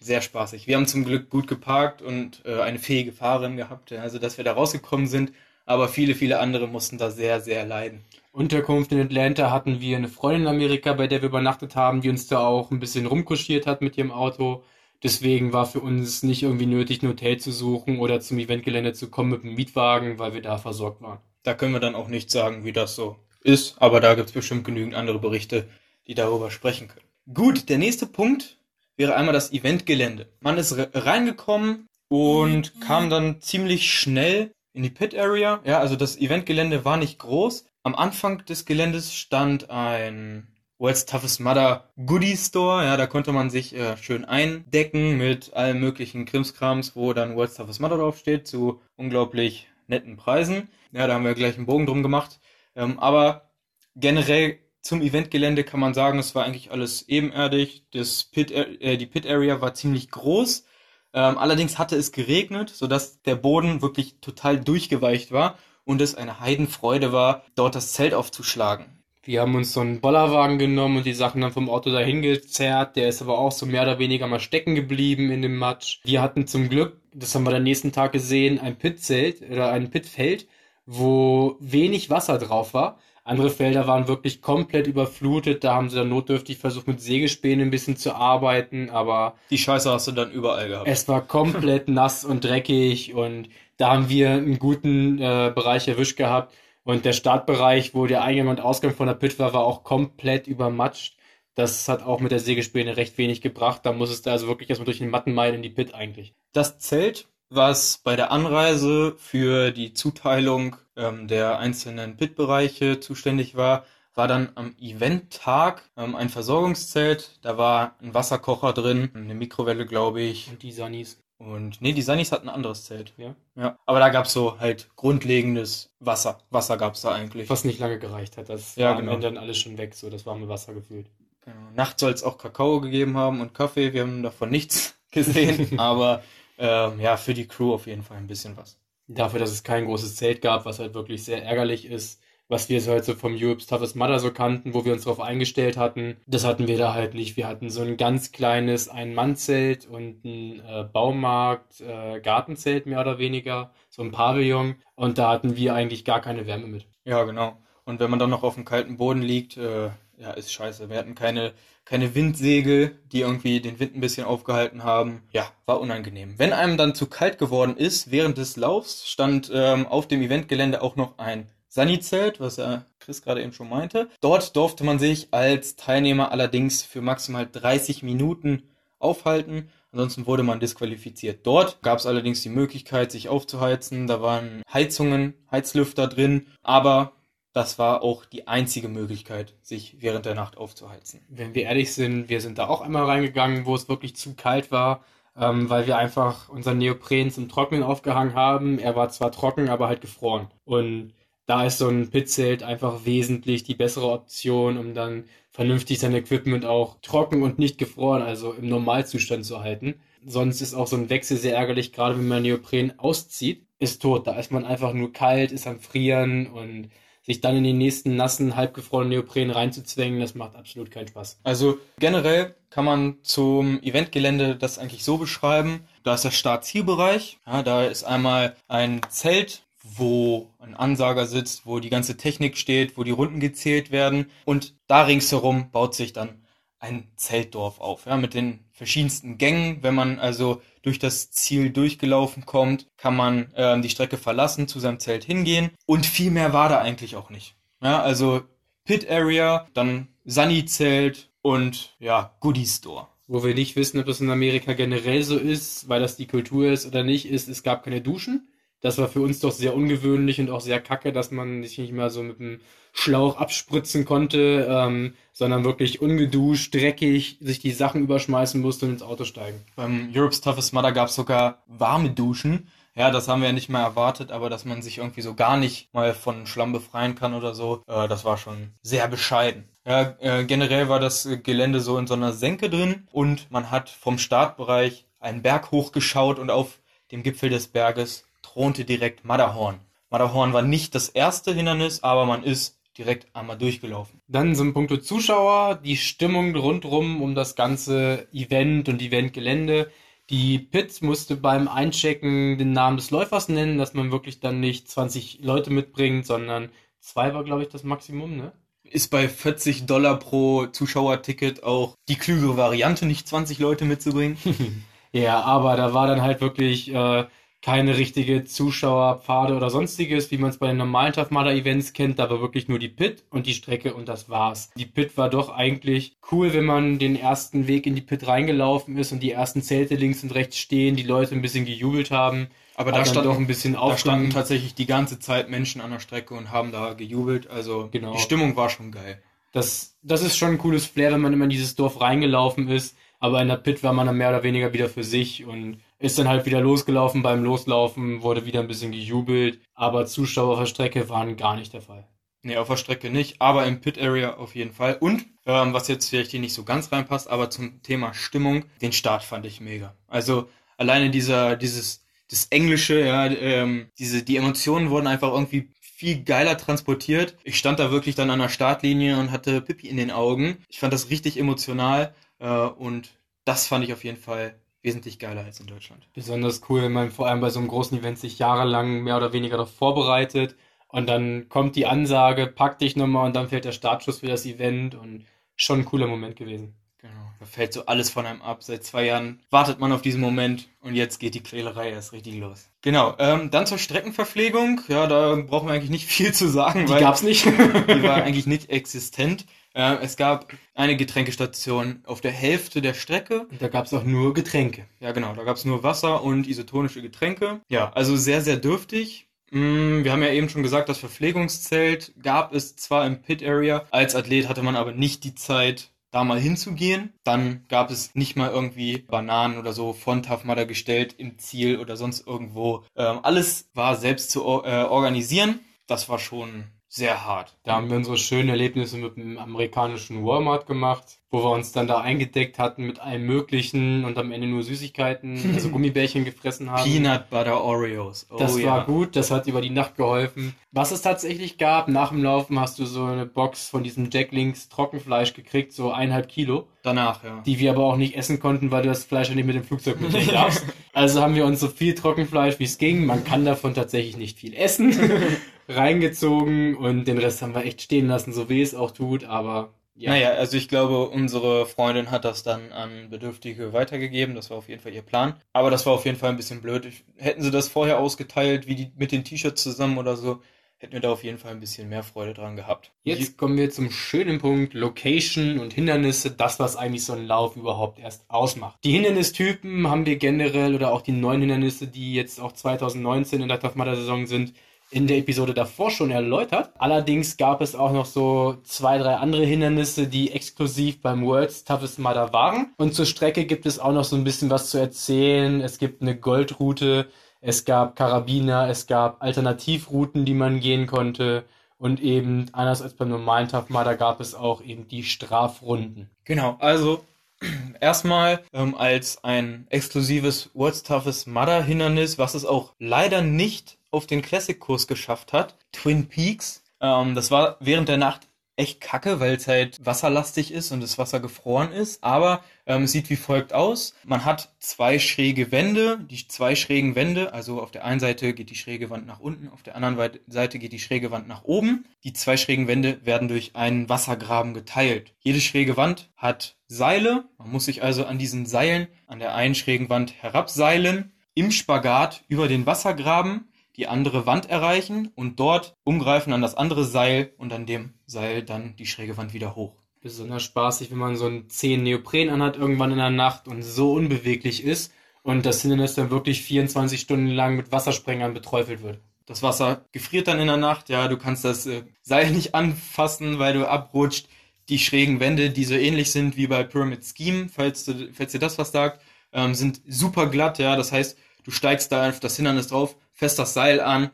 sehr 0.00 0.22
spaßig. 0.22 0.66
Wir 0.66 0.76
haben 0.76 0.86
zum 0.86 1.04
Glück 1.04 1.28
gut 1.30 1.46
geparkt 1.46 2.02
und 2.02 2.42
äh, 2.44 2.60
eine 2.60 2.78
fähige 2.78 3.12
Fahrerin 3.12 3.56
gehabt, 3.56 3.92
also 3.92 4.18
dass 4.18 4.38
wir 4.38 4.44
da 4.44 4.52
rausgekommen 4.52 5.06
sind. 5.06 5.32
Aber 5.66 5.88
viele, 5.88 6.14
viele 6.14 6.40
andere 6.40 6.66
mussten 6.66 6.96
da 6.96 7.10
sehr, 7.10 7.40
sehr 7.40 7.66
leiden. 7.66 8.00
Unterkunft 8.32 8.90
in 8.92 9.00
Atlanta 9.00 9.50
hatten 9.50 9.80
wir 9.80 9.96
eine 9.96 10.08
Freundin 10.08 10.42
in 10.42 10.48
Amerika, 10.48 10.94
bei 10.94 11.08
der 11.08 11.20
wir 11.20 11.28
übernachtet 11.28 11.76
haben, 11.76 12.00
die 12.00 12.08
uns 12.08 12.26
da 12.26 12.38
auch 12.38 12.70
ein 12.70 12.80
bisschen 12.80 13.04
rumkuschiert 13.04 13.66
hat 13.66 13.82
mit 13.82 13.98
ihrem 13.98 14.10
Auto. 14.10 14.62
Deswegen 15.02 15.52
war 15.52 15.66
für 15.66 15.80
uns 15.80 16.22
nicht 16.22 16.42
irgendwie 16.42 16.66
nötig, 16.66 17.02
ein 17.02 17.08
Hotel 17.08 17.38
zu 17.38 17.52
suchen 17.52 17.98
oder 17.98 18.20
zum 18.20 18.38
Eventgelände 18.38 18.94
zu 18.94 19.10
kommen 19.10 19.30
mit 19.30 19.44
einem 19.44 19.54
Mietwagen, 19.54 20.18
weil 20.18 20.34
wir 20.34 20.42
da 20.42 20.56
versorgt 20.56 21.02
waren. 21.02 21.18
Da 21.42 21.54
können 21.54 21.72
wir 21.72 21.80
dann 21.80 21.94
auch 21.94 22.08
nicht 22.08 22.30
sagen, 22.30 22.64
wie 22.64 22.72
das 22.72 22.96
so 22.96 23.16
ist, 23.42 23.76
aber 23.80 24.00
da 24.00 24.14
gibt 24.14 24.28
es 24.28 24.34
bestimmt 24.34 24.64
genügend 24.64 24.94
andere 24.94 25.18
Berichte, 25.18 25.68
die 26.08 26.14
darüber 26.14 26.50
sprechen 26.50 26.88
können. 26.88 27.06
Gut, 27.32 27.68
der 27.68 27.78
nächste 27.78 28.06
Punkt 28.06 28.58
wäre 28.96 29.14
einmal 29.14 29.34
das 29.34 29.52
Eventgelände. 29.52 30.28
Man 30.40 30.58
ist 30.58 30.74
reingekommen 30.94 31.86
und 32.08 32.80
kam 32.80 33.10
dann 33.10 33.40
ziemlich 33.40 33.92
schnell 33.92 34.52
in 34.72 34.82
die 34.82 34.90
Pit 34.90 35.14
Area. 35.16 35.60
Ja, 35.64 35.78
also 35.78 35.96
das 35.96 36.16
Eventgelände 36.18 36.84
war 36.84 36.96
nicht 36.96 37.18
groß. 37.18 37.66
Am 37.82 37.94
Anfang 37.94 38.44
des 38.46 38.64
Geländes 38.64 39.14
stand 39.14 39.70
ein 39.70 40.48
World's 40.78 41.06
Toughest 41.06 41.40
Mudder 41.40 41.90
Goodie 42.06 42.36
Store. 42.36 42.84
Ja, 42.84 42.96
da 42.96 43.06
konnte 43.06 43.32
man 43.32 43.50
sich 43.50 43.74
äh, 43.74 43.96
schön 43.96 44.24
eindecken 44.24 45.18
mit 45.18 45.52
allen 45.54 45.80
möglichen 45.80 46.24
Krimskrams, 46.24 46.96
wo 46.96 47.12
dann 47.12 47.36
World's 47.36 47.54
Toughest 47.54 47.80
Mudder 47.80 47.96
draufsteht, 47.96 48.46
zu 48.46 48.80
unglaublich 48.96 49.68
netten 49.86 50.16
Preisen. 50.16 50.68
Ja, 50.92 51.06
da 51.06 51.14
haben 51.14 51.24
wir 51.24 51.34
gleich 51.34 51.56
einen 51.56 51.66
Bogen 51.66 51.86
drum 51.86 52.02
gemacht. 52.02 52.40
Ähm, 52.76 52.98
aber 52.98 53.50
generell 53.96 54.58
zum 54.88 55.02
Eventgelände 55.02 55.64
kann 55.64 55.80
man 55.80 55.92
sagen, 55.92 56.18
es 56.18 56.34
war 56.34 56.46
eigentlich 56.46 56.72
alles 56.72 57.06
ebenerdig. 57.08 57.84
Das 57.92 58.24
Pit, 58.24 58.50
äh, 58.50 58.96
die 58.96 59.04
Pit 59.04 59.26
Area 59.26 59.60
war 59.60 59.74
ziemlich 59.74 60.10
groß. 60.10 60.64
Ähm, 61.12 61.36
allerdings 61.36 61.78
hatte 61.78 61.94
es 61.94 62.10
geregnet, 62.10 62.70
sodass 62.70 63.20
der 63.20 63.36
Boden 63.36 63.82
wirklich 63.82 64.20
total 64.22 64.58
durchgeweicht 64.58 65.30
war 65.30 65.58
und 65.84 66.00
es 66.00 66.14
eine 66.14 66.40
Heidenfreude 66.40 67.12
war, 67.12 67.44
dort 67.54 67.74
das 67.74 67.92
Zelt 67.92 68.14
aufzuschlagen. 68.14 68.86
Die 69.26 69.38
haben 69.38 69.54
uns 69.56 69.74
so 69.74 69.80
einen 69.80 70.00
Bollerwagen 70.00 70.58
genommen 70.58 70.96
und 70.96 71.06
die 71.06 71.12
Sachen 71.12 71.42
dann 71.42 71.52
vom 71.52 71.68
Auto 71.68 71.90
dahin 71.90 72.22
gezerrt. 72.22 72.96
Der 72.96 73.10
ist 73.10 73.20
aber 73.20 73.36
auch 73.38 73.52
so 73.52 73.66
mehr 73.66 73.82
oder 73.82 73.98
weniger 73.98 74.26
mal 74.26 74.40
stecken 74.40 74.74
geblieben 74.74 75.30
in 75.30 75.42
dem 75.42 75.58
Matsch. 75.58 76.00
Wir 76.04 76.22
hatten 76.22 76.46
zum 76.46 76.70
Glück, 76.70 76.98
das 77.12 77.34
haben 77.34 77.44
wir 77.44 77.50
den 77.50 77.64
nächsten 77.64 77.92
Tag 77.92 78.12
gesehen, 78.12 78.58
ein 78.58 78.78
Pitzelt 78.78 79.42
oder 79.50 79.70
ein 79.70 79.90
Pitfeld, 79.90 80.48
wo 80.86 81.56
wenig 81.60 82.08
Wasser 82.08 82.38
drauf 82.38 82.72
war. 82.72 82.98
Andere 83.28 83.50
Felder 83.50 83.86
waren 83.86 84.08
wirklich 84.08 84.40
komplett 84.40 84.86
überflutet. 84.86 85.62
Da 85.62 85.74
haben 85.74 85.90
sie 85.90 85.96
dann 85.96 86.08
notdürftig 86.08 86.56
versucht, 86.56 86.88
mit 86.88 87.00
Sägespänen 87.00 87.68
ein 87.68 87.70
bisschen 87.70 87.96
zu 87.96 88.14
arbeiten, 88.14 88.88
aber. 88.88 89.34
Die 89.50 89.58
Scheiße 89.58 89.90
hast 89.90 90.08
du 90.08 90.12
dann 90.12 90.30
überall 90.30 90.68
gehabt. 90.68 90.88
Es 90.88 91.06
war 91.08 91.20
komplett 91.20 91.88
nass 91.88 92.24
und 92.24 92.44
dreckig 92.44 93.12
und 93.14 93.50
da 93.76 93.92
haben 93.92 94.08
wir 94.08 94.30
einen 94.30 94.58
guten 94.58 95.18
äh, 95.18 95.52
Bereich 95.54 95.88
erwischt 95.88 96.16
gehabt. 96.16 96.54
Und 96.84 97.04
der 97.04 97.12
Startbereich, 97.12 97.94
wo 97.94 98.06
der 98.06 98.22
Eingang 98.22 98.48
und 98.48 98.62
Ausgang 98.62 98.94
von 98.94 99.08
der 99.08 99.14
Pit 99.14 99.38
war, 99.38 99.52
war 99.52 99.64
auch 99.64 99.84
komplett 99.84 100.46
übermatscht. 100.46 101.18
Das 101.54 101.86
hat 101.86 102.02
auch 102.02 102.20
mit 102.20 102.32
der 102.32 102.38
Sägespäne 102.38 102.96
recht 102.96 103.18
wenig 103.18 103.42
gebracht. 103.42 103.82
Da 103.84 103.92
muss 103.92 104.10
es 104.10 104.22
da 104.22 104.32
also 104.32 104.48
wirklich 104.48 104.70
erstmal 104.70 104.86
durch 104.86 104.98
den 104.98 105.10
Mattenmeil 105.10 105.54
in 105.54 105.62
die 105.62 105.68
Pit 105.68 105.92
eigentlich. 105.92 106.32
Das 106.52 106.78
Zelt, 106.78 107.28
was 107.50 107.98
bei 107.98 108.16
der 108.16 108.32
Anreise 108.32 109.16
für 109.18 109.70
die 109.70 109.92
Zuteilung 109.92 110.76
ähm, 110.98 111.28
der 111.28 111.58
einzelnen 111.58 112.16
Pit-Bereiche 112.16 113.00
zuständig 113.00 113.56
war, 113.56 113.84
war 114.14 114.28
dann 114.28 114.50
am 114.56 114.74
Eventtag 114.80 115.82
ähm, 115.96 116.16
ein 116.16 116.28
Versorgungszelt. 116.28 117.38
Da 117.42 117.56
war 117.56 117.96
ein 118.02 118.14
Wasserkocher 118.14 118.72
drin, 118.72 119.10
eine 119.14 119.34
Mikrowelle, 119.34 119.86
glaube 119.86 120.20
ich. 120.22 120.48
Und 120.50 120.62
die 120.62 120.72
Sunnies. 120.72 121.18
Und 121.38 121.80
nee, 121.80 121.92
die 121.92 122.02
Sunnies 122.02 122.32
hatten 122.32 122.48
ein 122.48 122.54
anderes 122.54 122.84
Zelt. 122.84 123.12
Ja. 123.16 123.34
Ja. 123.54 123.78
Aber 123.86 124.00
da 124.00 124.08
gab's 124.08 124.32
so 124.32 124.58
halt 124.58 124.88
grundlegendes 124.96 125.90
Wasser. 126.00 126.38
Wasser 126.50 126.76
gab's 126.76 127.02
da 127.02 127.12
eigentlich. 127.12 127.48
Was 127.48 127.64
nicht 127.64 127.78
lange 127.78 127.98
gereicht 128.00 128.36
hat. 128.36 128.48
Das 128.48 128.74
Ja, 128.74 128.86
war 128.90 128.96
genau. 128.96 129.12
am 129.12 129.14
Ende 129.16 129.28
dann 129.28 129.38
alles 129.38 129.58
schon 129.58 129.78
weg, 129.78 129.94
so 129.94 130.10
das 130.10 130.26
warme 130.26 130.48
Wasser 130.48 130.74
gefühlt. 130.74 131.08
Genau. 131.44 131.56
Nachts 131.74 132.00
soll 132.00 132.12
es 132.12 132.24
auch 132.24 132.38
Kakao 132.38 132.80
gegeben 132.80 133.16
haben 133.16 133.40
und 133.40 133.54
Kaffee. 133.54 133.92
Wir 133.92 134.02
haben 134.02 134.22
davon 134.22 134.50
nichts 134.50 134.94
gesehen. 135.12 135.78
aber 135.78 136.22
ähm, 136.58 136.98
ja, 137.00 137.16
für 137.16 137.34
die 137.34 137.46
Crew 137.46 137.72
auf 137.72 137.86
jeden 137.86 138.02
Fall 138.02 138.16
ein 138.16 138.26
bisschen 138.26 138.56
was. 138.56 138.76
Dafür, 139.08 139.40
dass 139.40 139.50
es 139.50 139.62
kein 139.64 139.86
großes 139.86 140.16
Zelt 140.16 140.42
gab, 140.42 140.64
was 140.64 140.78
halt 140.78 140.94
wirklich 140.94 141.24
sehr 141.24 141.42
ärgerlich 141.42 141.86
ist, 141.86 142.20
was 142.48 142.68
wir 142.68 142.80
so 142.80 142.92
halt 142.92 143.04
so 143.04 143.14
vom 143.14 143.34
Europe's 143.38 143.66
Toughest 143.66 143.96
Mudder 143.96 144.18
so 144.18 144.32
kannten, 144.32 144.72
wo 144.74 144.84
wir 144.84 144.92
uns 144.92 145.04
darauf 145.04 145.20
eingestellt 145.20 145.76
hatten, 145.76 146.16
das 146.26 146.44
hatten 146.44 146.66
wir 146.66 146.78
da 146.78 146.94
halt 146.94 147.14
nicht. 147.14 147.36
Wir 147.36 147.46
hatten 147.46 147.70
so 147.70 147.82
ein 147.82 147.96
ganz 147.96 148.32
kleines 148.32 148.88
Ein-Mann-Zelt 148.88 149.86
und 149.86 150.24
ein 150.24 150.60
äh, 150.60 150.84
Baumarkt, 150.84 151.80
äh, 151.80 152.20
Gartenzelt 152.20 152.86
mehr 152.86 153.00
oder 153.00 153.18
weniger, 153.18 153.72
so 153.90 154.02
ein 154.02 154.12
Pavillon 154.12 154.76
und 154.94 155.18
da 155.18 155.30
hatten 155.30 155.56
wir 155.56 155.74
eigentlich 155.74 156.04
gar 156.04 156.20
keine 156.20 156.46
Wärme 156.46 156.66
mit. 156.66 156.86
Ja, 157.04 157.24
genau. 157.24 157.58
Und 157.84 158.00
wenn 158.00 158.10
man 158.10 158.18
dann 158.18 158.30
noch 158.30 158.42
auf 158.42 158.54
dem 158.54 158.64
kalten 158.64 158.96
Boden 158.96 159.22
liegt, 159.22 159.56
äh, 159.56 159.90
ja, 160.18 160.32
ist 160.32 160.52
scheiße. 160.52 160.90
Wir 160.90 160.98
hatten 160.98 161.14
keine, 161.14 161.52
keine 161.88 162.14
Windsegel, 162.14 162.98
die 163.12 163.20
irgendwie 163.20 163.60
den 163.60 163.80
Wind 163.80 163.96
ein 163.96 164.00
bisschen 164.00 164.26
aufgehalten 164.26 164.84
haben. 164.84 165.22
Ja, 165.32 165.50
war 165.64 165.80
unangenehm. 165.80 166.34
Wenn 166.36 166.52
einem 166.52 166.76
dann 166.76 166.94
zu 166.94 167.06
kalt 167.06 167.38
geworden 167.38 167.76
ist, 167.78 168.10
während 168.10 168.36
des 168.36 168.56
Laufs 168.56 169.08
stand 169.08 169.50
ähm, 169.54 169.86
auf 169.86 170.06
dem 170.06 170.20
Eventgelände 170.20 170.82
auch 170.82 170.96
noch 170.96 171.16
ein 171.18 171.48
Sunny-Zelt, 171.68 172.40
was 172.40 172.58
ja 172.58 172.84
Chris 172.98 173.22
gerade 173.22 173.42
eben 173.42 173.54
schon 173.54 173.70
meinte. 173.70 174.08
Dort 174.20 174.54
durfte 174.54 174.84
man 174.84 174.98
sich 174.98 175.28
als 175.30 175.76
Teilnehmer 175.76 176.30
allerdings 176.30 176.82
für 176.82 177.00
maximal 177.00 177.48
30 177.50 178.02
Minuten 178.02 178.64
aufhalten. 178.98 179.70
Ansonsten 179.90 180.26
wurde 180.26 180.42
man 180.42 180.60
disqualifiziert. 180.60 181.46
Dort 181.46 181.80
gab 181.80 181.98
es 181.98 182.06
allerdings 182.06 182.42
die 182.42 182.50
Möglichkeit, 182.50 183.10
sich 183.10 183.30
aufzuheizen. 183.30 184.06
Da 184.06 184.20
waren 184.20 184.62
Heizungen, 184.70 185.32
Heizlüfter 185.50 186.06
drin, 186.06 186.48
aber 186.62 187.12
das 187.58 187.76
war 187.76 188.02
auch 188.04 188.24
die 188.24 188.46
einzige 188.46 188.88
Möglichkeit, 188.88 189.52
sich 189.62 189.96
während 189.98 190.26
der 190.26 190.36
Nacht 190.36 190.56
aufzuheizen. 190.56 191.22
Wenn 191.28 191.56
wir 191.56 191.64
ehrlich 191.64 191.92
sind, 191.92 192.28
wir 192.28 192.40
sind 192.40 192.56
da 192.56 192.68
auch 192.68 192.82
einmal 192.82 193.04
reingegangen, 193.04 193.66
wo 193.66 193.74
es 193.74 193.88
wirklich 193.88 194.14
zu 194.14 194.36
kalt 194.36 194.70
war, 194.70 195.04
ähm, 195.36 195.68
weil 195.68 195.88
wir 195.88 195.98
einfach 195.98 196.48
unseren 196.48 196.78
Neopren 196.78 197.32
zum 197.32 197.48
Trocknen 197.48 197.82
aufgehangen 197.82 198.34
haben. 198.34 198.78
Er 198.78 198.94
war 198.94 199.08
zwar 199.08 199.32
trocken, 199.32 199.68
aber 199.68 199.88
halt 199.88 200.00
gefroren. 200.00 200.46
Und 200.64 201.14
da 201.46 201.66
ist 201.66 201.78
so 201.78 201.88
ein 201.88 202.10
Pitzelt 202.10 202.62
einfach 202.62 203.04
wesentlich 203.04 203.64
die 203.64 203.74
bessere 203.74 204.12
Option, 204.12 204.78
um 204.78 204.94
dann 204.94 205.24
vernünftig 205.50 205.98
sein 205.98 206.14
Equipment 206.14 206.64
auch 206.64 207.00
trocken 207.02 207.42
und 207.42 207.58
nicht 207.58 207.76
gefroren, 207.76 208.22
also 208.22 208.52
im 208.52 208.68
Normalzustand 208.68 209.44
zu 209.44 209.64
halten. 209.64 209.96
Sonst 210.24 210.60
ist 210.60 210.74
auch 210.74 210.86
so 210.86 210.94
ein 210.94 211.10
Wechsel 211.10 211.36
sehr 211.36 211.56
ärgerlich, 211.56 211.92
gerade 211.92 212.16
wenn 212.16 212.28
man 212.28 212.42
Neopren 212.42 212.96
auszieht, 213.00 213.66
ist 213.80 214.00
tot. 214.00 214.28
Da 214.28 214.38
ist 214.38 214.52
man 214.52 214.64
einfach 214.64 214.92
nur 214.92 215.12
kalt, 215.12 215.50
ist 215.50 215.66
am 215.66 215.80
Frieren 215.80 216.46
und 216.46 216.90
sich 217.28 217.42
dann 217.42 217.56
in 217.56 217.64
den 217.64 217.76
nächsten 217.76 218.16
nassen, 218.16 218.56
halbgefrorenen 218.56 219.10
Neopren 219.10 219.50
reinzuzwängen, 219.50 220.18
das 220.18 220.34
macht 220.34 220.56
absolut 220.56 220.90
keinen 220.90 221.08
Spaß. 221.08 221.40
Also 221.44 221.78
generell 221.98 222.54
kann 222.70 222.86
man 222.86 223.18
zum 223.22 223.82
Eventgelände 223.82 224.56
das 224.56 224.78
eigentlich 224.78 225.04
so 225.04 225.18
beschreiben. 225.18 225.80
Da 226.04 226.14
ist 226.14 226.24
der 226.24 226.30
Start-Zielbereich. 226.30 227.38
Ja, 227.46 227.62
da 227.62 227.84
ist 227.84 228.04
einmal 228.04 228.56
ein 228.66 229.02
Zelt, 229.10 229.64
wo 229.82 230.48
ein 230.58 230.74
Ansager 230.74 231.26
sitzt, 231.26 231.66
wo 231.66 231.80
die 231.80 231.90
ganze 231.90 232.16
Technik 232.16 232.56
steht, 232.56 232.96
wo 232.96 233.04
die 233.04 233.10
Runden 233.10 233.40
gezählt 233.40 233.90
werden. 233.90 234.30
Und 234.46 234.74
da 234.86 235.02
ringsherum 235.02 235.70
baut 235.70 235.94
sich 235.94 236.14
dann 236.14 236.42
ein 236.80 237.08
Zeltdorf 237.16 237.78
auf, 237.78 238.06
ja, 238.06 238.16
mit 238.16 238.32
den 238.32 238.60
verschiedensten 238.78 239.38
Gängen. 239.38 239.82
Wenn 239.82 239.94
man 239.94 240.18
also 240.20 240.62
durch 240.82 240.98
das 240.98 241.30
Ziel 241.30 241.70
durchgelaufen 241.70 242.46
kommt, 242.46 242.86
kann 242.96 243.16
man 243.16 243.52
ähm, 243.56 243.82
die 243.82 243.90
Strecke 243.90 244.16
verlassen, 244.16 244.68
zu 244.68 244.78
seinem 244.78 245.00
Zelt 245.00 245.24
hingehen. 245.24 245.70
Und 245.84 246.06
viel 246.06 246.30
mehr 246.30 246.52
war 246.52 246.68
da 246.68 246.80
eigentlich 246.80 247.16
auch 247.16 247.28
nicht. 247.28 247.56
Ja, 247.82 248.00
also 248.00 248.42
Pit 248.84 249.10
Area, 249.10 249.66
dann 249.74 250.08
Sunny-Zelt 250.24 251.30
und 251.42 251.96
ja, 251.98 252.36
Goodie 252.40 252.66
Store. 252.66 253.08
Wo 253.26 253.44
wir 253.44 253.54
nicht 253.54 253.76
wissen, 253.76 253.98
ob 253.98 254.06
das 254.06 254.20
in 254.20 254.30
Amerika 254.30 254.72
generell 254.72 255.22
so 255.22 255.36
ist, 255.36 255.88
weil 255.88 256.00
das 256.00 256.16
die 256.16 256.26
Kultur 256.26 256.70
ist 256.70 256.86
oder 256.86 257.02
nicht, 257.02 257.28
ist, 257.28 257.48
es 257.48 257.62
gab 257.62 257.84
keine 257.84 258.00
Duschen. 258.00 258.48
Das 258.80 258.96
war 258.96 259.08
für 259.08 259.20
uns 259.20 259.40
doch 259.40 259.50
sehr 259.50 259.74
ungewöhnlich 259.74 260.40
und 260.40 260.50
auch 260.50 260.60
sehr 260.60 260.80
kacke, 260.80 261.12
dass 261.12 261.32
man 261.32 261.64
sich 261.64 261.78
nicht 261.78 261.92
mehr 261.92 262.10
so 262.10 262.22
mit 262.22 262.38
dem 262.38 262.60
Schlauch 263.00 263.36
abspritzen 263.36 264.04
konnte, 264.04 264.66
ähm, 264.68 265.14
sondern 265.32 265.62
wirklich 265.62 266.02
ungeduscht, 266.02 266.74
dreckig, 266.74 267.38
sich 267.40 267.60
die 267.60 267.70
Sachen 267.70 268.02
überschmeißen 268.02 268.60
musste 268.60 268.86
und 268.86 268.92
ins 268.92 269.02
Auto 269.02 269.22
steigen. 269.22 269.60
Beim 269.76 270.10
Europe's 270.12 270.40
Toughest 270.40 270.72
Mudder 270.72 270.90
gab 270.90 271.08
es 271.08 271.14
sogar 271.14 271.62
warme 271.68 272.10
Duschen. 272.10 272.66
Ja, 272.96 273.12
das 273.12 273.28
haben 273.28 273.40
wir 273.40 273.46
ja 273.46 273.52
nicht 273.54 273.68
mal 273.68 273.84
erwartet, 273.84 274.32
aber 274.32 274.50
dass 274.50 274.64
man 274.64 274.82
sich 274.82 274.98
irgendwie 274.98 275.20
so 275.20 275.34
gar 275.34 275.56
nicht 275.56 275.94
mal 275.94 276.12
von 276.12 276.48
Schlamm 276.48 276.72
befreien 276.72 277.14
kann 277.14 277.34
oder 277.34 277.54
so, 277.54 277.84
äh, 277.86 278.08
das 278.08 278.24
war 278.24 278.36
schon 278.36 278.72
sehr 278.82 279.06
bescheiden. 279.06 279.68
Ja, 279.86 280.16
äh, 280.18 280.44
generell 280.44 280.88
war 280.88 280.98
das 280.98 281.28
Gelände 281.44 281.78
so 281.78 281.98
in 281.98 282.08
so 282.08 282.14
einer 282.14 282.32
Senke 282.32 282.68
drin 282.68 283.06
und 283.12 283.48
man 283.52 283.70
hat 283.70 283.90
vom 283.90 284.18
Startbereich 284.18 285.06
einen 285.20 285.42
Berg 285.42 285.70
hochgeschaut 285.70 286.40
und 286.40 286.50
auf 286.50 286.80
dem 287.12 287.22
Gipfel 287.22 287.48
des 287.48 287.68
Berges 287.68 288.24
thronte 288.42 288.84
direkt 288.84 289.24
Matterhorn. 289.24 289.78
Matterhorn 290.10 290.52
war 290.52 290.62
nicht 290.62 290.96
das 290.96 291.08
erste 291.08 291.52
Hindernis, 291.52 292.02
aber 292.02 292.26
man 292.26 292.42
ist 292.42 292.77
direkt 292.98 293.34
einmal 293.34 293.56
durchgelaufen. 293.56 294.20
Dann 294.26 294.54
so 294.54 294.64
ein 294.64 294.74
Punkt 294.74 295.04
Zuschauer, 295.04 295.76
die 295.76 295.96
Stimmung 295.96 296.54
rundrum 296.54 297.22
um 297.22 297.34
das 297.34 297.54
ganze 297.54 298.26
Event 298.32 298.88
und 298.88 299.00
Eventgelände. 299.00 299.90
Die 300.30 300.58
Pit 300.58 301.00
musste 301.00 301.36
beim 301.36 301.68
Einchecken 301.68 302.58
den 302.58 302.72
Namen 302.72 302.98
des 302.98 303.10
Läufers 303.10 303.48
nennen, 303.48 303.78
dass 303.78 303.94
man 303.94 304.12
wirklich 304.12 304.40
dann 304.40 304.60
nicht 304.60 304.90
20 304.90 305.38
Leute 305.42 305.70
mitbringt, 305.70 306.26
sondern 306.26 306.68
zwei 307.00 307.32
war, 307.32 307.44
glaube 307.44 307.62
ich, 307.62 307.68
das 307.68 307.84
Maximum, 307.84 308.36
ne? 308.36 308.52
Ist 308.82 309.10
bei 309.10 309.28
40 309.28 309.86
Dollar 309.86 310.18
pro 310.18 310.66
Zuschauerticket 310.66 311.62
auch 311.62 311.94
die 312.08 312.16
klügere 312.16 312.56
Variante, 312.56 313.06
nicht 313.06 313.28
20 313.28 313.58
Leute 313.58 313.84
mitzubringen? 313.84 314.36
Ja, 315.12 315.40
aber 315.40 315.76
da 315.76 315.94
war 315.94 316.06
dann 316.06 316.20
halt 316.20 316.40
wirklich 316.40 316.92
äh, 316.92 317.24
keine 317.60 317.96
richtige 317.96 318.44
Zuschauerpfade 318.44 319.56
oder 319.56 319.68
sonstiges, 319.68 320.30
wie 320.30 320.38
man 320.38 320.50
es 320.50 320.58
bei 320.58 320.68
den 320.68 320.76
normalen 320.76 321.12
Tough 321.12 321.30
Mudder 321.30 321.52
Events 321.54 321.92
kennt. 321.92 322.18
Da 322.18 322.30
war 322.30 322.40
wirklich 322.40 322.68
nur 322.68 322.78
die 322.78 322.88
Pit 322.88 323.24
und 323.30 323.46
die 323.46 323.54
Strecke 323.54 323.94
und 323.94 324.08
das 324.08 324.28
war's. 324.28 324.70
Die 324.76 324.86
Pit 324.86 325.16
war 325.16 325.28
doch 325.28 325.50
eigentlich 325.50 326.16
cool, 326.30 326.52
wenn 326.52 326.64
man 326.64 326.98
den 326.98 327.16
ersten 327.16 327.66
Weg 327.66 327.86
in 327.86 327.96
die 327.96 328.00
Pit 328.00 328.26
reingelaufen 328.28 328.96
ist 328.96 329.10
und 329.12 329.22
die 329.22 329.32
ersten 329.32 329.62
Zelte 329.62 329.96
links 329.96 330.22
und 330.22 330.34
rechts 330.34 330.56
stehen, 330.58 330.94
die 330.94 331.02
Leute 331.02 331.34
ein 331.34 331.42
bisschen 331.42 331.64
gejubelt 331.64 332.10
haben. 332.12 332.48
Aber 332.76 332.92
da 332.92 332.98
dann 332.98 333.06
stand 333.06 333.26
doch 333.26 333.36
ein 333.36 333.48
bisschen 333.48 333.72
Da 333.74 333.98
standen 333.98 334.30
tatsächlich 334.30 334.74
die 334.76 334.86
ganze 334.86 335.18
Zeit 335.18 335.50
Menschen 335.50 335.80
an 335.80 335.90
der 335.90 335.98
Strecke 335.98 336.34
und 336.34 336.52
haben 336.52 336.70
da 336.70 336.92
gejubelt. 336.94 337.50
Also 337.50 337.88
Genau. 337.90 338.12
die 338.12 338.20
Stimmung 338.20 338.54
war 338.56 338.68
schon 338.68 338.92
geil. 338.92 339.20
Das, 339.52 339.96
das 340.02 340.22
ist 340.22 340.36
schon 340.36 340.52
ein 340.52 340.58
cooles 340.58 340.86
Flair, 340.86 341.10
wenn 341.12 341.20
man 341.20 341.32
immer 341.32 341.44
in 341.44 341.50
dieses 341.50 341.74
Dorf 341.74 342.00
reingelaufen 342.00 342.68
ist. 342.68 342.96
Aber 343.18 343.42
in 343.42 343.48
der 343.48 343.56
Pit 343.56 343.82
war 343.82 343.92
man 343.92 344.06
dann 344.06 344.16
mehr 344.16 344.28
oder 344.28 344.44
weniger 344.44 344.72
wieder 344.72 344.88
für 344.88 345.02
sich 345.02 345.44
und 345.44 345.80
ist 345.98 346.18
dann 346.18 346.28
halt 346.28 346.46
wieder 346.46 346.60
losgelaufen. 346.60 347.22
Beim 347.22 347.42
Loslaufen 347.42 348.22
wurde 348.22 348.46
wieder 348.46 348.60
ein 348.60 348.68
bisschen 348.68 348.92
gejubelt. 348.92 349.60
Aber 349.74 350.06
Zuschauer 350.06 350.54
auf 350.54 350.58
der 350.60 350.66
Strecke 350.66 351.08
waren 351.08 351.36
gar 351.36 351.56
nicht 351.56 351.72
der 351.72 351.82
Fall. 351.82 352.06
Nee, 352.42 352.56
auf 352.56 352.68
der 352.68 352.76
Strecke 352.76 353.10
nicht, 353.10 353.40
aber 353.40 353.66
im 353.66 353.80
Pit 353.80 354.00
Area 354.00 354.36
auf 354.36 354.54
jeden 354.54 354.72
Fall. 354.72 354.96
Und, 355.00 355.26
ähm, 355.44 355.72
was 355.72 355.88
jetzt 355.88 356.08
vielleicht 356.08 356.30
hier 356.30 356.40
nicht 356.40 356.54
so 356.54 356.64
ganz 356.64 356.92
reinpasst, 356.92 357.28
aber 357.28 357.50
zum 357.50 357.82
Thema 357.82 358.14
Stimmung, 358.14 358.64
den 358.80 358.92
Start 358.92 359.24
fand 359.24 359.44
ich 359.44 359.60
mega. 359.60 359.96
Also 360.06 360.48
alleine 360.76 361.10
dieser, 361.10 361.56
dieses, 361.56 362.04
das 362.30 362.46
Englische, 362.46 363.00
ja, 363.00 363.26
ähm, 363.26 363.90
diese, 363.98 364.22
die 364.22 364.36
Emotionen 364.36 364.90
wurden 364.90 365.08
einfach 365.08 365.32
irgendwie 365.32 365.70
viel 365.80 366.22
geiler 366.22 366.56
transportiert. 366.56 367.36
Ich 367.42 367.58
stand 367.58 367.80
da 367.80 367.90
wirklich 367.90 368.14
dann 368.14 368.30
an 368.30 368.38
der 368.38 368.48
Startlinie 368.48 369.18
und 369.18 369.32
hatte 369.32 369.60
Pippi 369.60 369.88
in 369.88 369.96
den 369.96 370.12
Augen. 370.12 370.58
Ich 370.68 370.78
fand 370.78 370.92
das 370.92 371.10
richtig 371.10 371.38
emotional 371.38 372.14
äh, 372.38 372.48
und 372.48 373.10
das 373.44 373.66
fand 373.66 373.84
ich 373.84 373.92
auf 373.92 374.04
jeden 374.04 374.18
Fall 374.18 374.54
wesentlich 374.88 375.18
geiler 375.18 375.44
als 375.44 375.60
in 375.60 375.66
Deutschland. 375.66 376.08
Besonders 376.14 376.62
cool, 376.68 376.82
wenn 376.82 376.92
man 376.92 377.10
vor 377.10 377.28
allem 377.28 377.40
bei 377.40 377.50
so 377.50 377.58
einem 377.58 377.68
großen 377.68 377.98
Event 377.98 378.18
sich 378.18 378.38
jahrelang 378.38 379.02
mehr 379.02 379.18
oder 379.18 379.34
weniger 379.34 379.58
darauf 379.58 379.74
vorbereitet 379.74 380.56
und 380.88 381.06
dann 381.06 381.50
kommt 381.50 381.76
die 381.76 381.86
Ansage, 381.86 382.46
pack 382.46 382.78
dich 382.78 382.96
nochmal 382.96 383.26
und 383.26 383.36
dann 383.36 383.48
fällt 383.48 383.66
der 383.66 383.72
Startschuss 383.72 384.20
für 384.20 384.26
das 384.26 384.46
Event 384.46 384.94
und 384.94 385.26
schon 385.56 385.80
ein 385.80 385.84
cooler 385.84 386.06
Moment 386.06 386.36
gewesen. 386.36 386.74
Genau, 387.00 387.30
da 387.38 387.46
fällt 387.46 387.74
so 387.74 387.84
alles 387.86 388.10
von 388.10 388.26
einem 388.26 388.40
ab. 388.42 388.62
Seit 388.62 388.82
zwei 388.82 389.04
Jahren 389.04 389.40
wartet 389.50 389.78
man 389.78 389.92
auf 389.92 390.02
diesen 390.02 390.20
Moment 390.20 390.68
und 390.80 390.94
jetzt 390.94 391.18
geht 391.18 391.34
die 391.34 391.42
Quälerei 391.42 391.90
erst 391.90 392.12
richtig 392.12 392.36
los. 392.36 392.70
Genau, 392.80 393.14
ähm, 393.18 393.50
dann 393.50 393.66
zur 393.66 393.78
Streckenverpflegung. 393.78 394.80
Ja, 394.88 395.06
da 395.06 395.36
brauchen 395.36 395.68
wir 395.68 395.74
eigentlich 395.74 395.90
nicht 395.90 396.06
viel 396.08 396.32
zu 396.32 396.48
sagen. 396.48 396.86
Die 396.86 396.94
gab's 396.94 397.22
nicht. 397.22 397.44
die 397.46 398.02
war 398.02 398.22
eigentlich 398.22 398.46
nicht 398.46 398.70
existent. 398.70 399.44
Äh, 399.78 399.98
es 400.02 400.16
gab 400.16 400.52
eine 400.74 400.96
Getränkestation 400.96 402.00
auf 402.04 402.20
der 402.20 402.32
Hälfte 402.32 402.82
der 402.82 402.94
Strecke. 402.94 403.46
Und 403.46 403.62
da 403.62 403.68
gab's 403.68 403.94
auch 403.94 404.02
nur 404.02 404.34
Getränke. 404.34 404.86
Ja, 404.98 405.12
genau, 405.12 405.34
da 405.34 405.44
gab's 405.44 405.64
nur 405.64 405.84
Wasser 405.84 406.24
und 406.24 406.48
isotonische 406.48 407.00
Getränke. 407.00 407.60
Ja, 407.68 407.92
also 407.92 408.16
sehr, 408.16 408.40
sehr 408.40 408.56
dürftig. 408.56 409.28
Mm, 409.52 410.02
Wir 410.02 410.10
haben 410.12 410.22
ja 410.22 410.30
eben 410.30 410.48
schon 410.48 410.64
gesagt, 410.64 410.88
das 410.88 410.98
Verpflegungszelt 410.98 412.12
gab 412.20 412.52
es 412.52 412.74
zwar 412.74 413.06
im 413.06 413.22
Pit 413.22 413.42
Area, 413.44 413.86
als 413.90 414.16
Athlet 414.16 414.48
hatte 414.48 414.62
man 414.62 414.74
aber 414.74 414.92
nicht 414.92 415.22
die 415.22 415.36
Zeit, 415.36 415.92
da 416.10 416.24
mal 416.24 416.40
hinzugehen. 416.40 417.12
Dann 417.22 417.64
gab 417.68 417.90
es 417.90 418.14
nicht 418.14 418.34
mal 418.34 418.50
irgendwie 418.50 418.98
Bananen 418.98 419.58
oder 419.58 419.72
so 419.72 419.92
von 419.92 420.26
Mudder 420.42 420.66
gestellt 420.66 421.14
im 421.18 421.38
Ziel 421.38 421.78
oder 421.78 421.96
sonst 421.96 422.26
irgendwo. 422.26 422.84
Ähm, 422.96 423.20
alles 423.22 423.68
war 423.74 423.94
selbst 423.94 424.30
zu 424.30 424.44
or 424.44 424.66
äh, 424.66 424.84
organisieren. 424.84 425.60
Das 425.86 426.08
war 426.08 426.18
schon 426.18 426.64
sehr 426.98 427.24
hart. 427.24 427.56
Da 427.64 427.76
haben 427.76 427.88
wir 427.88 427.96
unsere 427.96 428.16
schönen 428.18 428.48
Erlebnisse 428.48 428.98
mit 428.98 429.16
dem 429.16 429.38
amerikanischen 429.38 430.24
Walmart 430.24 430.66
gemacht, 430.66 431.04
wo 431.30 431.42
wir 431.42 431.50
uns 431.50 431.72
dann 431.72 431.86
da 431.86 432.00
eingedeckt 432.00 432.58
hatten 432.58 432.86
mit 432.86 433.00
allem 433.00 433.24
Möglichen 433.24 434.04
und 434.04 434.18
am 434.18 434.32
Ende 434.32 434.46
nur 434.46 434.62
Süßigkeiten, 434.62 435.52
also 435.54 435.68
Gummibärchen 435.70 436.24
gefressen 436.24 436.70
haben. 436.70 436.84
Peanut 436.90 437.30
Butter 437.30 437.62
Oreos. 437.62 438.26
Oh, 438.30 438.36
Das 438.38 438.58
ja. 438.58 438.66
war 438.66 438.84
gut, 438.86 439.14
das 439.14 439.30
hat 439.30 439.46
über 439.46 439.60
die 439.60 439.70
Nacht 439.70 439.96
geholfen. 439.96 440.54
Was 440.72 440.90
es 440.90 441.00
tatsächlich 441.02 441.56
gab, 441.56 441.88
nach 441.88 442.10
dem 442.10 442.22
Laufen 442.22 442.58
hast 442.58 442.78
du 442.78 442.84
so 442.84 443.04
eine 443.04 443.26
Box 443.26 443.68
von 443.68 443.82
diesem 443.82 444.10
Jack 444.10 444.32
Links 444.32 444.68
Trockenfleisch 444.68 445.34
gekriegt, 445.34 445.72
so 445.72 445.92
eineinhalb 445.92 446.28
Kilo, 446.28 446.66
Danach, 446.82 447.22
ja. 447.24 447.42
die 447.44 447.58
wir 447.58 447.70
aber 447.70 447.84
auch 447.84 447.96
nicht 447.96 448.16
essen 448.16 448.40
konnten, 448.40 448.70
weil 448.70 448.82
du 448.82 448.88
das 448.88 449.04
Fleisch 449.04 449.28
ja 449.28 449.34
nicht 449.34 449.46
mit 449.46 449.56
dem 449.56 449.64
Flugzeug 449.64 450.00
mitnehmen 450.00 450.28
darfst. 450.32 450.64
Also 450.94 451.22
haben 451.22 451.36
wir 451.36 451.44
uns 451.44 451.60
so 451.60 451.68
viel 451.68 451.94
Trockenfleisch, 451.94 452.58
wie 452.58 452.64
es 452.64 452.76
ging, 452.76 453.06
man 453.06 453.22
kann 453.22 453.44
davon 453.44 453.72
tatsächlich 453.72 454.16
nicht 454.16 454.36
viel 454.36 454.52
essen, 454.52 454.92
reingezogen 455.68 456.74
und 456.74 457.06
den 457.06 457.18
Rest 457.18 457.42
haben 457.42 457.54
wir 457.54 457.64
echt 457.64 457.82
stehen 457.82 458.08
lassen, 458.08 458.32
so 458.32 458.48
wie 458.48 458.62
es 458.62 458.74
auch 458.74 458.90
tut, 458.90 459.24
aber 459.24 459.74
ja. 459.98 460.12
Naja, 460.12 460.30
also 460.34 460.56
ich 460.56 460.68
glaube, 460.68 461.08
unsere 461.08 461.66
Freundin 461.66 462.12
hat 462.12 462.24
das 462.24 462.44
dann 462.44 462.70
an 462.70 463.10
Bedürftige 463.10 463.72
weitergegeben. 463.72 464.36
Das 464.36 464.48
war 464.48 464.58
auf 464.58 464.68
jeden 464.68 464.80
Fall 464.80 464.94
ihr 464.94 465.02
Plan. 465.02 465.34
Aber 465.52 465.72
das 465.72 465.86
war 465.86 465.92
auf 465.92 466.04
jeden 466.04 466.16
Fall 466.16 466.30
ein 466.30 466.36
bisschen 466.36 466.62
blöd. 466.62 466.86
Ich, 466.86 467.04
hätten 467.16 467.42
sie 467.42 467.50
das 467.50 467.66
vorher 467.66 467.98
ausgeteilt, 467.98 468.68
wie 468.68 468.76
die 468.76 468.92
mit 468.96 469.10
den 469.10 469.24
T-Shirts 469.24 469.60
zusammen 469.60 469.98
oder 469.98 470.16
so, 470.16 470.40
hätten 470.76 470.92
wir 470.92 471.00
da 471.00 471.10
auf 471.10 471.24
jeden 471.24 471.38
Fall 471.38 471.50
ein 471.50 471.58
bisschen 471.58 471.88
mehr 471.88 472.04
Freude 472.04 472.32
dran 472.32 472.54
gehabt. 472.54 472.92
Jetzt 473.02 473.36
kommen 473.36 473.58
wir 473.58 473.70
zum 473.70 473.90
schönen 473.90 474.38
Punkt 474.38 474.72
Location 474.72 475.58
und 475.58 475.72
Hindernisse, 475.72 476.30
das 476.30 476.60
was 476.60 476.76
eigentlich 476.76 477.04
so 477.04 477.14
ein 477.14 477.26
Lauf 477.26 477.56
überhaupt 477.56 477.98
erst 477.98 478.24
ausmacht. 478.30 478.78
Die 478.84 478.92
Hindernistypen 478.92 479.88
haben 479.88 480.06
wir 480.06 480.16
generell 480.16 480.76
oder 480.76 480.92
auch 480.92 481.02
die 481.02 481.10
neuen 481.10 481.40
Hindernisse, 481.40 481.88
die 481.88 482.14
jetzt 482.14 482.40
auch 482.40 482.52
2019 482.52 483.42
in 483.42 483.48
der 483.48 483.58
Mudder 483.74 483.96
Saison 483.96 484.26
sind, 484.26 484.52
in 484.90 485.06
der 485.06 485.18
Episode 485.18 485.54
davor 485.54 485.90
schon 485.90 486.10
erläutert. 486.10 486.70
Allerdings 486.78 487.36
gab 487.36 487.60
es 487.60 487.74
auch 487.74 487.92
noch 487.92 488.06
so 488.06 488.58
zwei, 488.64 488.98
drei 488.98 489.16
andere 489.16 489.44
Hindernisse, 489.44 490.06
die 490.06 490.32
exklusiv 490.32 491.00
beim 491.00 491.24
World's 491.26 491.64
Toughest 491.64 491.98
Mudder 491.98 492.32
waren. 492.32 492.72
Und 492.76 492.94
zur 492.94 493.06
Strecke 493.06 493.44
gibt 493.44 493.66
es 493.66 493.78
auch 493.78 493.92
noch 493.92 494.04
so 494.04 494.16
ein 494.16 494.24
bisschen 494.24 494.50
was 494.50 494.70
zu 494.70 494.78
erzählen. 494.78 495.60
Es 495.60 495.78
gibt 495.78 496.00
eine 496.00 496.16
Goldroute, 496.16 497.08
es 497.40 497.64
gab 497.64 497.96
Karabiner, 497.96 498.68
es 498.68 498.86
gab 498.86 499.22
Alternativrouten, 499.22 500.24
die 500.24 500.34
man 500.34 500.60
gehen 500.60 500.86
konnte. 500.86 501.44
Und 501.76 502.00
eben, 502.00 502.46
anders 502.52 502.82
als 502.82 502.94
beim 502.94 503.08
normalen 503.08 503.48
Tough 503.48 503.68
Mudder, 503.68 503.94
gab 503.94 504.20
es 504.20 504.34
auch 504.34 504.62
eben 504.62 504.88
die 504.88 505.04
Strafrunden. 505.04 506.10
Genau, 506.24 506.56
also 506.58 507.04
erstmal 507.80 508.40
ähm, 508.52 508.74
als 508.74 509.22
ein 509.22 509.66
exklusives 509.70 510.50
World's 510.54 510.82
Toughest 510.82 511.28
Mudder 511.28 511.62
Hindernis, 511.62 512.18
was 512.18 512.34
es 512.34 512.44
auch 512.44 512.72
leider 512.80 513.22
nicht 513.22 513.77
auf 513.90 514.06
den 514.06 514.22
Classic-Kurs 514.22 514.86
geschafft 514.86 515.32
hat, 515.32 515.56
Twin 515.72 516.08
Peaks. 516.08 516.62
Ähm, 516.80 517.14
das 517.14 517.30
war 517.30 517.56
während 517.60 517.88
der 517.88 517.96
Nacht 517.96 518.28
echt 518.58 518.80
kacke, 518.80 519.20
weil 519.20 519.34
es 519.34 519.46
halt 519.46 519.78
wasserlastig 519.84 520.52
ist 520.52 520.72
und 520.72 520.82
das 520.82 520.98
Wasser 520.98 521.20
gefroren 521.20 521.72
ist. 521.72 522.02
Aber 522.02 522.42
ähm, 522.66 522.82
es 522.82 522.92
sieht 522.92 523.08
wie 523.08 523.16
folgt 523.16 523.52
aus. 523.52 523.94
Man 524.04 524.24
hat 524.24 524.52
zwei 524.58 524.98
schräge 524.98 525.52
Wände. 525.52 526.00
Die 526.10 526.26
zwei 526.26 526.56
schrägen 526.56 526.96
Wände, 526.96 527.32
also 527.32 527.62
auf 527.62 527.70
der 527.70 527.84
einen 527.84 528.00
Seite 528.00 528.34
geht 528.34 528.50
die 528.50 528.56
schräge 528.56 528.90
Wand 528.90 529.06
nach 529.06 529.20
unten, 529.20 529.48
auf 529.48 529.62
der 529.62 529.76
anderen 529.76 530.18
Seite 530.26 530.58
geht 530.58 530.72
die 530.72 530.80
schräge 530.80 531.10
Wand 531.10 531.28
nach 531.28 531.44
oben. 531.44 531.86
Die 532.02 532.12
zwei 532.12 532.36
schrägen 532.36 532.66
Wände 532.66 532.98
werden 533.06 533.28
durch 533.28 533.54
einen 533.54 533.88
Wassergraben 533.88 534.54
geteilt. 534.54 535.14
Jede 535.20 535.40
schräge 535.40 535.76
Wand 535.76 536.10
hat 536.16 536.56
Seile. 536.66 537.24
Man 537.38 537.50
muss 537.50 537.66
sich 537.66 537.82
also 537.82 538.04
an 538.04 538.18
diesen 538.18 538.44
Seilen 538.44 538.88
an 539.06 539.20
der 539.20 539.34
einen 539.34 539.54
schrägen 539.54 539.88
Wand 539.88 540.12
herabseilen, 540.20 541.12
im 541.34 541.52
Spagat 541.52 542.24
über 542.26 542.48
den 542.48 542.66
Wassergraben 542.66 543.48
die 543.78 543.86
andere 543.86 544.26
Wand 544.26 544.50
erreichen 544.50 545.12
und 545.14 545.38
dort 545.38 545.76
umgreifen 545.84 546.32
an 546.32 546.42
das 546.42 546.56
andere 546.56 546.84
Seil 546.84 547.32
und 547.38 547.52
an 547.52 547.64
dem 547.64 547.94
Seil 548.06 548.42
dann 548.42 548.74
die 548.76 548.86
schräge 548.86 549.16
Wand 549.16 549.32
wieder 549.32 549.54
hoch. 549.54 549.76
Besonders 550.00 550.42
spaßig, 550.42 550.90
wenn 550.90 550.98
man 550.98 551.16
so 551.16 551.26
einen 551.26 551.48
10 551.48 551.84
Neopren 551.84 552.28
anhat 552.28 552.56
irgendwann 552.56 552.90
in 552.90 552.98
der 552.98 553.10
Nacht 553.10 553.46
und 553.46 553.62
so 553.62 553.92
unbeweglich 553.92 554.64
ist 554.64 554.92
und 555.22 555.46
das 555.46 555.62
Hindernis 555.62 555.94
dann 555.94 556.10
wirklich 556.10 556.42
24 556.42 557.00
Stunden 557.00 557.28
lang 557.28 557.56
mit 557.56 557.70
Wassersprengern 557.70 558.34
beträufelt 558.34 558.82
wird. 558.82 559.00
Das 559.26 559.42
Wasser 559.42 559.84
gefriert 559.92 560.26
dann 560.26 560.40
in 560.40 560.46
der 560.48 560.56
Nacht, 560.56 560.88
ja, 560.88 561.06
du 561.06 561.16
kannst 561.16 561.44
das 561.44 561.66
äh, 561.66 561.84
Seil 562.02 562.30
nicht 562.32 562.54
anfassen, 562.54 563.38
weil 563.38 563.54
du 563.54 563.68
abrutscht. 563.68 564.28
Die 564.68 564.78
schrägen 564.78 565.18
Wände, 565.20 565.50
die 565.50 565.64
so 565.64 565.74
ähnlich 565.74 566.12
sind 566.12 566.36
wie 566.36 566.46
bei 566.46 566.62
Pyramid 566.62 567.02
Scheme, 567.04 567.48
falls, 567.48 567.84
du, 567.84 568.10
falls 568.12 568.32
dir 568.32 568.38
das 568.38 568.58
was 568.58 568.70
sagt, 568.70 569.00
ähm, 569.32 569.54
sind 569.54 569.80
super 569.86 570.26
glatt, 570.26 570.58
ja, 570.58 570.76
das 570.76 570.92
heißt, 570.92 571.16
du 571.48 571.52
steigst 571.52 571.90
da 571.92 572.10
auf 572.10 572.20
das 572.20 572.36
Hindernis 572.36 572.68
drauf, 572.68 572.94
fässt 573.14 573.38
das 573.38 573.54
Seil 573.54 573.80
an 573.80 574.10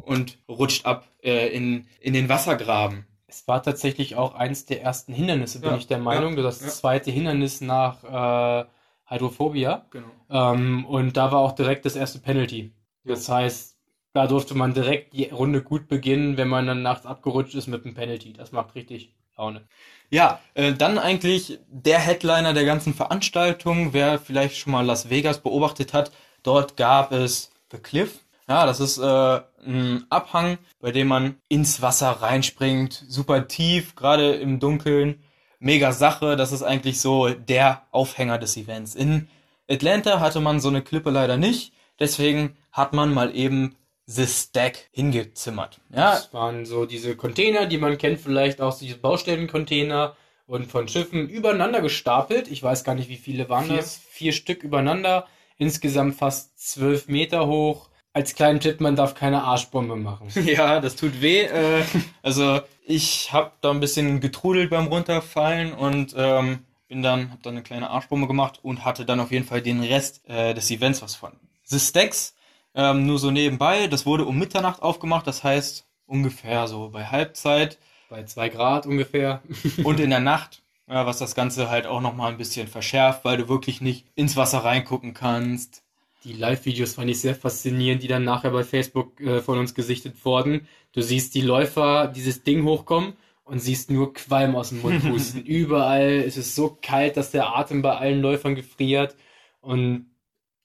und 0.00 0.38
rutscht 0.48 0.86
ab 0.86 1.08
äh, 1.24 1.48
in, 1.48 1.88
in 2.00 2.12
den 2.12 2.28
Wassergraben. 2.28 3.04
Es 3.26 3.48
war 3.48 3.64
tatsächlich 3.64 4.14
auch 4.14 4.36
eins 4.36 4.64
der 4.64 4.80
ersten 4.80 5.12
Hindernisse, 5.12 5.60
bin 5.60 5.70
Ja, 5.70 5.76
ich 5.76 5.88
der 5.88 5.98
Meinung. 5.98 6.36
ja, 6.36 6.42
das 6.44 6.60
ja. 6.60 6.68
zweite 6.68 7.10
Hindernis 7.10 7.60
nach 7.60 8.04
äh, 8.04 8.64
Hydrophobia. 9.06 9.86
Genau. 9.90 10.06
Ähm, 10.30 10.86
und 10.86 11.16
da 11.16 11.32
war 11.32 11.40
auch 11.40 11.52
direkt 11.52 11.84
das 11.84 11.96
erste 11.96 12.20
Penalty. 12.20 12.72
Das 13.04 13.28
heißt, 13.28 13.76
da 14.12 14.28
durfte 14.28 14.54
man 14.54 14.72
direkt 14.72 15.14
die 15.14 15.24
Runde 15.24 15.62
gut 15.62 15.88
beginnen, 15.88 16.36
wenn 16.36 16.46
man 16.46 16.68
dann 16.68 16.82
nachts 16.82 17.06
abgerutscht 17.06 17.56
ist 17.56 17.66
mit 17.66 17.84
einem 17.84 17.94
Penalty. 17.94 18.34
Das 18.34 18.52
macht 18.52 18.76
richtig 18.76 19.16
Laune. 19.36 19.66
Ja, 20.10 20.38
äh, 20.54 20.74
dann 20.74 20.96
eigentlich 20.96 21.58
der 21.66 21.98
Headliner 21.98 22.54
der 22.54 22.64
ganzen 22.64 22.94
Veranstaltung, 22.94 23.92
wer 23.92 24.20
vielleicht 24.20 24.56
schon 24.58 24.72
mal 24.72 24.86
Las 24.86 25.10
Vegas 25.10 25.40
beobachtet 25.42 25.92
hat, 25.92 26.12
dort 26.48 26.76
gab 26.76 27.12
es 27.12 27.50
The 27.70 27.78
Cliff. 27.78 28.20
Ja, 28.48 28.64
das 28.64 28.80
ist 28.80 28.96
äh, 28.96 29.40
ein 29.66 30.06
Abhang, 30.08 30.56
bei 30.80 30.90
dem 30.90 31.08
man 31.08 31.36
ins 31.48 31.82
Wasser 31.82 32.10
reinspringt, 32.10 33.04
super 33.06 33.46
tief, 33.46 33.94
gerade 33.94 34.32
im 34.36 34.58
Dunkeln. 34.58 35.22
Mega 35.60 35.92
Sache, 35.92 36.36
das 36.36 36.52
ist 36.52 36.62
eigentlich 36.62 37.00
so 37.00 37.28
der 37.28 37.82
Aufhänger 37.90 38.38
des 38.38 38.56
Events. 38.56 38.94
In 38.94 39.28
Atlanta 39.68 40.20
hatte 40.20 40.40
man 40.40 40.60
so 40.60 40.68
eine 40.68 40.80
Klippe 40.80 41.10
leider 41.10 41.36
nicht, 41.36 41.74
deswegen 42.00 42.56
hat 42.72 42.94
man 42.94 43.12
mal 43.12 43.36
eben 43.36 43.76
The 44.06 44.26
Stack 44.26 44.88
hingezimmert. 44.92 45.80
Ja, 45.90 46.12
Das 46.12 46.32
waren 46.32 46.64
so 46.64 46.86
diese 46.86 47.14
Container, 47.14 47.66
die 47.66 47.76
man 47.76 47.98
kennt, 47.98 48.20
vielleicht 48.20 48.62
auch 48.62 48.78
diese 48.78 48.96
Baustellencontainer 48.96 50.16
und 50.46 50.66
von 50.70 50.88
Schiffen 50.88 51.28
übereinander 51.28 51.82
gestapelt. 51.82 52.48
Ich 52.48 52.62
weiß 52.62 52.84
gar 52.84 52.94
nicht, 52.94 53.10
wie 53.10 53.18
viele 53.18 53.50
waren 53.50 53.66
Vier. 53.66 53.76
das. 53.76 54.00
Vier 54.08 54.32
Stück 54.32 54.62
übereinander. 54.62 55.26
Insgesamt 55.58 56.14
fast 56.16 56.58
zwölf 56.58 57.08
Meter 57.08 57.46
hoch. 57.46 57.88
Als 58.12 58.34
kleinen 58.34 58.58
Tipp, 58.60 58.80
man 58.80 58.96
darf 58.96 59.14
keine 59.14 59.42
Arschbombe 59.42 59.96
machen. 59.96 60.28
Ja, 60.44 60.80
das 60.80 60.96
tut 60.96 61.20
weh. 61.20 61.42
Äh, 61.42 61.84
also 62.22 62.60
ich 62.84 63.32
habe 63.32 63.52
da 63.60 63.70
ein 63.70 63.80
bisschen 63.80 64.20
getrudelt 64.20 64.70
beim 64.70 64.86
Runterfallen 64.86 65.72
und 65.72 66.14
ähm, 66.16 66.60
bin 66.88 67.02
dann, 67.02 67.30
habe 67.30 67.42
dann 67.42 67.54
eine 67.54 67.62
kleine 67.62 67.90
Arschbombe 67.90 68.26
gemacht 68.26 68.60
und 68.62 68.84
hatte 68.84 69.04
dann 69.04 69.20
auf 69.20 69.30
jeden 69.30 69.44
Fall 69.44 69.60
den 69.60 69.82
Rest 69.82 70.26
äh, 70.28 70.54
des 70.54 70.70
Events 70.70 71.02
was 71.02 71.14
von. 71.14 71.32
The 71.64 71.78
Stacks, 71.78 72.34
ähm, 72.74 73.04
nur 73.06 73.18
so 73.18 73.30
nebenbei, 73.30 73.88
das 73.88 74.06
wurde 74.06 74.24
um 74.24 74.38
Mitternacht 74.38 74.80
aufgemacht, 74.82 75.26
das 75.26 75.44
heißt 75.44 75.86
ungefähr 76.06 76.66
so 76.66 76.88
bei 76.88 77.04
Halbzeit 77.04 77.78
Bei 78.08 78.24
zwei 78.24 78.48
Grad 78.48 78.86
ungefähr. 78.86 79.42
und 79.84 80.00
in 80.00 80.08
der 80.08 80.20
Nacht, 80.32 80.62
ja, 80.88 81.06
was 81.06 81.18
das 81.18 81.34
Ganze 81.34 81.70
halt 81.70 81.86
auch 81.86 82.00
nochmal 82.00 82.32
ein 82.32 82.38
bisschen 82.38 82.66
verschärft, 82.66 83.24
weil 83.24 83.36
du 83.36 83.48
wirklich 83.48 83.80
nicht 83.80 84.06
ins 84.14 84.36
Wasser 84.36 84.58
reingucken 84.58 85.14
kannst. 85.14 85.82
Die 86.24 86.32
Live-Videos 86.32 86.94
fand 86.94 87.10
ich 87.10 87.20
sehr 87.20 87.34
faszinierend, 87.34 88.02
die 88.02 88.08
dann 88.08 88.24
nachher 88.24 88.50
bei 88.50 88.64
Facebook 88.64 89.20
äh, 89.20 89.40
von 89.40 89.58
uns 89.58 89.74
gesichtet 89.74 90.24
wurden. 90.24 90.66
Du 90.92 91.02
siehst 91.02 91.34
die 91.34 91.42
Läufer 91.42 92.08
dieses 92.08 92.42
Ding 92.42 92.64
hochkommen 92.64 93.14
und 93.44 93.60
siehst 93.60 93.90
nur 93.90 94.12
Qualm 94.14 94.56
aus 94.56 94.70
dem 94.70 94.82
Mund 94.82 95.08
pusten. 95.08 95.42
Überall 95.44 96.20
ist 96.20 96.36
es 96.36 96.54
so 96.54 96.76
kalt, 96.82 97.16
dass 97.16 97.30
der 97.30 97.56
Atem 97.56 97.82
bei 97.82 97.96
allen 97.96 98.20
Läufern 98.20 98.54
gefriert. 98.54 99.16
Und 99.60 100.10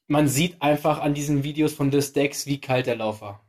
man 0.06 0.28
sieht 0.28 0.60
einfach 0.60 1.00
an 1.00 1.14
diesen 1.14 1.44
Videos 1.44 1.72
von 1.72 1.92
The 1.92 2.02
Stacks, 2.02 2.46
wie 2.46 2.60
kalt 2.60 2.86
der 2.86 2.96
Lauf 2.96 3.20
war. 3.20 3.44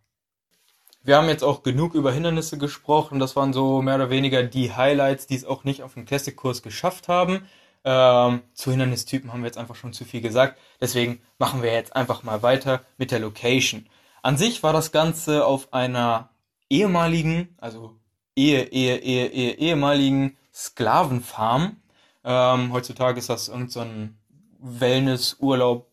Wir 1.06 1.18
haben 1.18 1.30
jetzt 1.30 1.44
auch 1.44 1.62
genug 1.62 1.94
über 1.94 2.12
Hindernisse 2.12 2.58
gesprochen. 2.58 3.20
Das 3.20 3.36
waren 3.36 3.54
so 3.54 3.84
mehr 3.84 3.94
oder 3.94 4.10
weniger 4.10 4.42
die 4.42 4.74
Highlights, 4.74 5.28
die 5.28 5.36
es 5.36 5.46
auch 5.46 5.64
nicht 5.64 5.84
auf 5.84 5.94
dem 5.94 6.06
Classic-Kurs 6.06 6.64
geschafft 6.64 7.08
haben. 7.08 7.48
Ähm, 7.84 8.42
zu 8.56 8.72
Hindernistypen 8.72 9.32
haben 9.32 9.42
wir 9.42 9.46
jetzt 9.46 9.60
einfach 9.60 9.76
schon 9.76 9.94
zu 9.94 10.04
viel 10.04 10.22
gesagt. 10.22 10.58
Deswegen 10.82 11.22
machen 11.38 11.62
wir 11.62 11.72
jetzt 11.72 11.96
einfach 11.96 12.24
mal 12.24 12.42
weiter 12.42 12.82
mit 12.98 13.12
der 13.12 13.20
Location. 13.20 13.86
An 14.24 14.36
sich 14.38 14.64
war 14.64 14.74
das 14.74 14.92
Ganze 14.92 15.46
auf 15.46 15.74
einer 15.74 16.32
ehemaligen, 16.72 17.56
also 17.60 17.96
Ehe, 18.36 18.64
Ehe, 18.72 18.98
Ehe, 18.98 19.28
Ehe, 19.28 19.52
ehemaligen 19.60 20.36
Sklavenfarm. 20.52 21.78
Ähm, 22.24 22.74
heutzutage 22.74 23.20
ist 23.20 23.30
das 23.30 23.48
irgendein 23.48 24.18
so 24.60 24.80
Wellness-Urlaub 24.80 25.88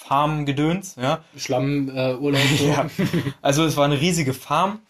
Farmgedöns, 0.00 0.96
ja. 0.96 1.22
Schlammurlaub. 1.36 2.34
Äh, 2.34 2.68
ja. 2.68 2.90
Also 3.42 3.64
es 3.64 3.76
war 3.76 3.84
eine 3.84 4.00
riesige 4.00 4.32
Farm 4.32 4.80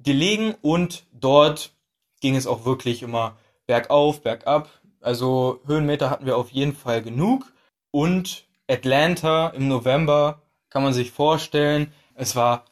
gelegen 0.00 0.54
und 0.60 1.04
dort 1.12 1.72
ging 2.20 2.34
es 2.34 2.46
auch 2.46 2.64
wirklich 2.64 3.02
immer 3.02 3.36
bergauf, 3.66 4.22
bergab. 4.22 4.68
Also 5.00 5.60
Höhenmeter 5.66 6.10
hatten 6.10 6.26
wir 6.26 6.36
auf 6.36 6.50
jeden 6.50 6.74
Fall 6.74 7.00
genug. 7.00 7.52
Und 7.92 8.44
Atlanta 8.68 9.48
im 9.48 9.68
November 9.68 10.42
kann 10.68 10.82
man 10.82 10.92
sich 10.92 11.12
vorstellen, 11.12 11.92
es 12.14 12.34
war 12.34 12.64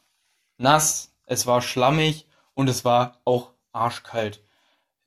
nass, 0.59 1.15
es 1.27 1.47
war 1.47 1.63
schlammig 1.63 2.27
und 2.55 2.69
es 2.69 2.85
war 2.85 3.21
auch 3.25 3.53
arschkalt. 3.73 4.43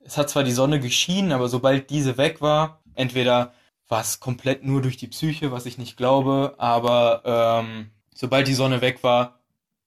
Es 0.00 0.16
hat 0.16 0.30
zwar 0.30 0.42
die 0.42 0.52
Sonne 0.52 0.80
geschienen, 0.80 1.32
aber 1.32 1.48
sobald 1.48 1.90
diese 1.90 2.16
weg 2.16 2.40
war, 2.40 2.80
entweder 2.94 3.52
war 3.88 4.00
es 4.00 4.20
komplett 4.20 4.64
nur 4.64 4.82
durch 4.82 4.96
die 4.96 5.08
Psyche, 5.08 5.50
was 5.50 5.66
ich 5.66 5.78
nicht 5.78 5.96
glaube, 5.96 6.54
aber 6.58 7.22
ähm, 7.24 7.90
sobald 8.14 8.46
die 8.46 8.54
Sonne 8.54 8.80
weg 8.80 9.02
war, 9.02 9.40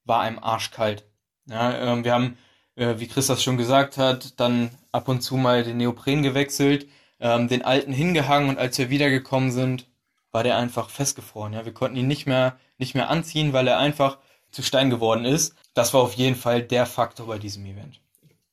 war 0.05 0.21
einem 0.21 0.39
arschkalt. 0.39 1.05
Ja, 1.45 1.93
ähm, 1.93 2.03
wir 2.03 2.13
haben, 2.13 2.37
äh, 2.75 2.95
wie 2.97 3.07
Chris 3.07 3.27
das 3.27 3.43
schon 3.43 3.57
gesagt 3.57 3.97
hat, 3.97 4.39
dann 4.39 4.71
ab 4.91 5.07
und 5.07 5.21
zu 5.21 5.37
mal 5.37 5.63
den 5.63 5.77
Neopren 5.77 6.23
gewechselt, 6.23 6.87
ähm, 7.19 7.47
den 7.47 7.63
alten 7.63 7.93
hingehangen 7.93 8.49
und 8.49 8.57
als 8.57 8.77
wir 8.77 8.89
wiedergekommen 8.89 9.51
sind, 9.51 9.87
war 10.31 10.43
der 10.43 10.57
einfach 10.57 10.89
festgefroren. 10.89 11.53
Ja, 11.53 11.65
wir 11.65 11.73
konnten 11.73 11.97
ihn 11.97 12.07
nicht 12.07 12.25
mehr, 12.25 12.57
nicht 12.77 12.95
mehr 12.95 13.09
anziehen, 13.09 13.53
weil 13.53 13.67
er 13.67 13.77
einfach 13.77 14.17
zu 14.51 14.63
Stein 14.63 14.89
geworden 14.89 15.25
ist. 15.25 15.55
Das 15.73 15.93
war 15.93 16.01
auf 16.01 16.13
jeden 16.13 16.35
Fall 16.35 16.63
der 16.63 16.85
Faktor 16.85 17.27
bei 17.27 17.37
diesem 17.37 17.65
Event. 17.65 18.01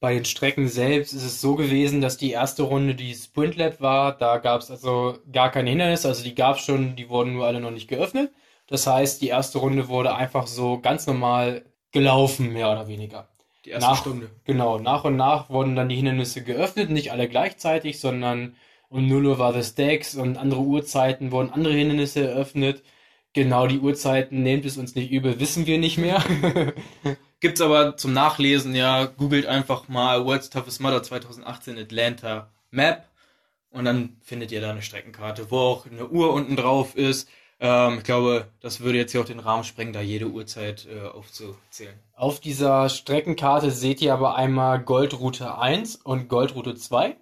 Bei 0.01 0.15
den 0.15 0.25
Strecken 0.25 0.69
selbst 0.69 1.13
ist 1.13 1.25
es 1.25 1.41
so 1.41 1.57
gewesen, 1.57 2.01
dass 2.01 2.17
die 2.17 2.31
erste 2.31 2.63
Runde 2.63 2.95
die 2.95 3.15
Sprint 3.15 3.57
Lab 3.57 3.81
war. 3.81 4.17
Da 4.17 4.39
gab 4.39 4.61
es 4.61 4.71
also 4.71 5.19
gar 5.33 5.51
keine 5.51 5.71
Hindernisse. 5.71 6.09
Also 6.09 6.23
die 6.23 6.37
gab 6.37 6.57
es 6.57 6.63
schon, 6.63 6.95
die 6.95 7.09
wurden 7.09 7.33
nur 7.33 7.47
alle 7.47 7.61
noch 7.61 7.73
nicht 7.73 7.89
geöffnet. 7.89 8.31
Das 8.69 8.87
heißt, 8.87 9.21
die 9.23 9.29
erste 9.29 9.59
Runde 9.59 9.89
wurde 9.89 10.15
einfach 10.15 10.47
so 10.47 10.79
ganz 10.79 11.07
normal 11.07 11.65
gelaufen, 11.91 12.53
mehr 12.53 12.71
oder 12.71 12.87
weniger. 12.87 13.29
Die 13.65 13.71
erste 13.71 13.91
nach, 13.91 14.01
Stunde. 14.01 14.31
Genau, 14.45 14.79
nach 14.79 15.05
und 15.05 15.17
nach 15.17 15.51
wurden 15.51 15.75
dann 15.75 15.89
die 15.89 15.97
Hindernisse 15.97 16.45
geöffnet. 16.45 16.91
Nicht 16.91 17.11
alle 17.11 17.29
gleichzeitig, 17.29 17.99
sondern 17.99 18.55
um 18.89 19.07
0 19.07 19.27
Uhr 19.27 19.39
war 19.39 19.53
das 19.53 19.71
Stacks 19.71 20.15
und 20.15 20.39
andere 20.39 20.61
Uhrzeiten 20.61 21.33
wurden 21.33 21.51
andere 21.51 21.75
Hindernisse 21.75 22.27
eröffnet. 22.29 22.83
Genau 23.33 23.67
die 23.67 23.81
Uhrzeiten, 23.81 24.43
nehmt 24.43 24.65
es 24.65 24.79
uns 24.79 24.95
nicht 24.95 25.11
übel, 25.11 25.41
wissen 25.41 25.67
wir 25.67 25.79
nicht 25.79 25.99
mehr. 25.99 26.23
Gibt's 27.41 27.61
aber 27.61 27.97
zum 27.97 28.13
Nachlesen, 28.13 28.75
ja, 28.75 29.05
googelt 29.05 29.47
einfach 29.47 29.89
mal 29.89 30.25
World's 30.25 30.51
Toughest 30.51 30.81
Mudder 30.81 31.03
2018 31.03 31.79
Atlanta 31.79 32.51
Map 32.71 33.07
und 33.71 33.85
dann 33.85 34.17
findet 34.23 34.51
ihr 34.51 34.61
da 34.61 34.71
eine 34.71 34.83
Streckenkarte, 34.83 35.51
wo 35.51 35.59
auch 35.59 35.87
eine 35.87 36.09
Uhr 36.09 36.33
unten 36.33 36.57
drauf 36.57 36.97
ist. 36.97 37.29
Ähm, 37.61 37.99
ich 37.99 38.05
glaube, 38.05 38.49
das 38.61 38.81
würde 38.81 38.99
jetzt 38.99 39.13
hier 39.13 39.21
auch 39.21 39.27
den 39.27 39.41
Rahmen 39.41 39.65
sprengen, 39.65 39.93
da 39.93 40.01
jede 40.01 40.29
Uhrzeit 40.29 40.87
äh, 40.87 41.07
aufzuzählen. 41.07 41.95
Auf 42.15 42.41
dieser 42.41 42.89
Streckenkarte 42.89 43.71
seht 43.71 44.01
ihr 44.01 44.15
aber 44.15 44.37
einmal 44.37 44.81
Goldroute 44.81 45.59
1 45.59 45.97
und 45.97 46.29
Goldroute 46.29 46.75
2. 46.75 47.17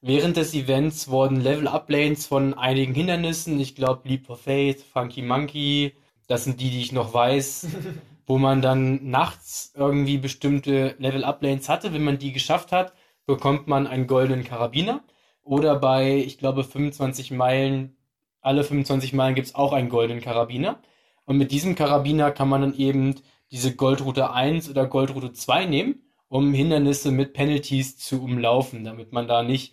Während 0.00 0.36
des 0.36 0.54
Events 0.54 1.08
wurden 1.08 1.40
Level-Up-Lanes 1.40 2.26
von 2.26 2.54
einigen 2.54 2.94
Hindernissen, 2.94 3.58
ich 3.58 3.74
glaube 3.74 4.08
Leap 4.08 4.30
of 4.30 4.42
Faith, 4.42 4.84
Funky 4.92 5.22
Monkey, 5.22 5.96
das 6.28 6.44
sind 6.44 6.60
die, 6.60 6.70
die 6.70 6.82
ich 6.82 6.92
noch 6.92 7.12
weiß, 7.12 7.66
wo 8.28 8.36
man 8.36 8.60
dann 8.60 9.08
nachts 9.08 9.72
irgendwie 9.74 10.18
bestimmte 10.18 10.94
Level-Up-Lanes 10.98 11.70
hatte. 11.70 11.94
Wenn 11.94 12.04
man 12.04 12.18
die 12.18 12.32
geschafft 12.32 12.72
hat, 12.72 12.92
bekommt 13.24 13.68
man 13.68 13.86
einen 13.86 14.06
goldenen 14.06 14.44
Karabiner. 14.44 15.02
Oder 15.42 15.76
bei, 15.76 16.18
ich 16.18 16.36
glaube, 16.36 16.62
25 16.62 17.30
Meilen, 17.30 17.96
alle 18.42 18.64
25 18.64 19.14
Meilen 19.14 19.34
gibt 19.34 19.48
es 19.48 19.54
auch 19.54 19.72
einen 19.72 19.88
goldenen 19.88 20.22
Karabiner. 20.22 20.78
Und 21.24 21.38
mit 21.38 21.50
diesem 21.52 21.74
Karabiner 21.74 22.30
kann 22.30 22.50
man 22.50 22.60
dann 22.60 22.76
eben 22.76 23.14
diese 23.50 23.74
Goldroute 23.74 24.30
1 24.30 24.68
oder 24.68 24.86
Goldroute 24.86 25.32
2 25.32 25.64
nehmen, 25.64 26.02
um 26.28 26.52
Hindernisse 26.52 27.10
mit 27.10 27.32
Penalties 27.32 27.96
zu 27.96 28.22
umlaufen, 28.22 28.84
damit 28.84 29.10
man 29.10 29.26
da 29.26 29.42
nicht 29.42 29.72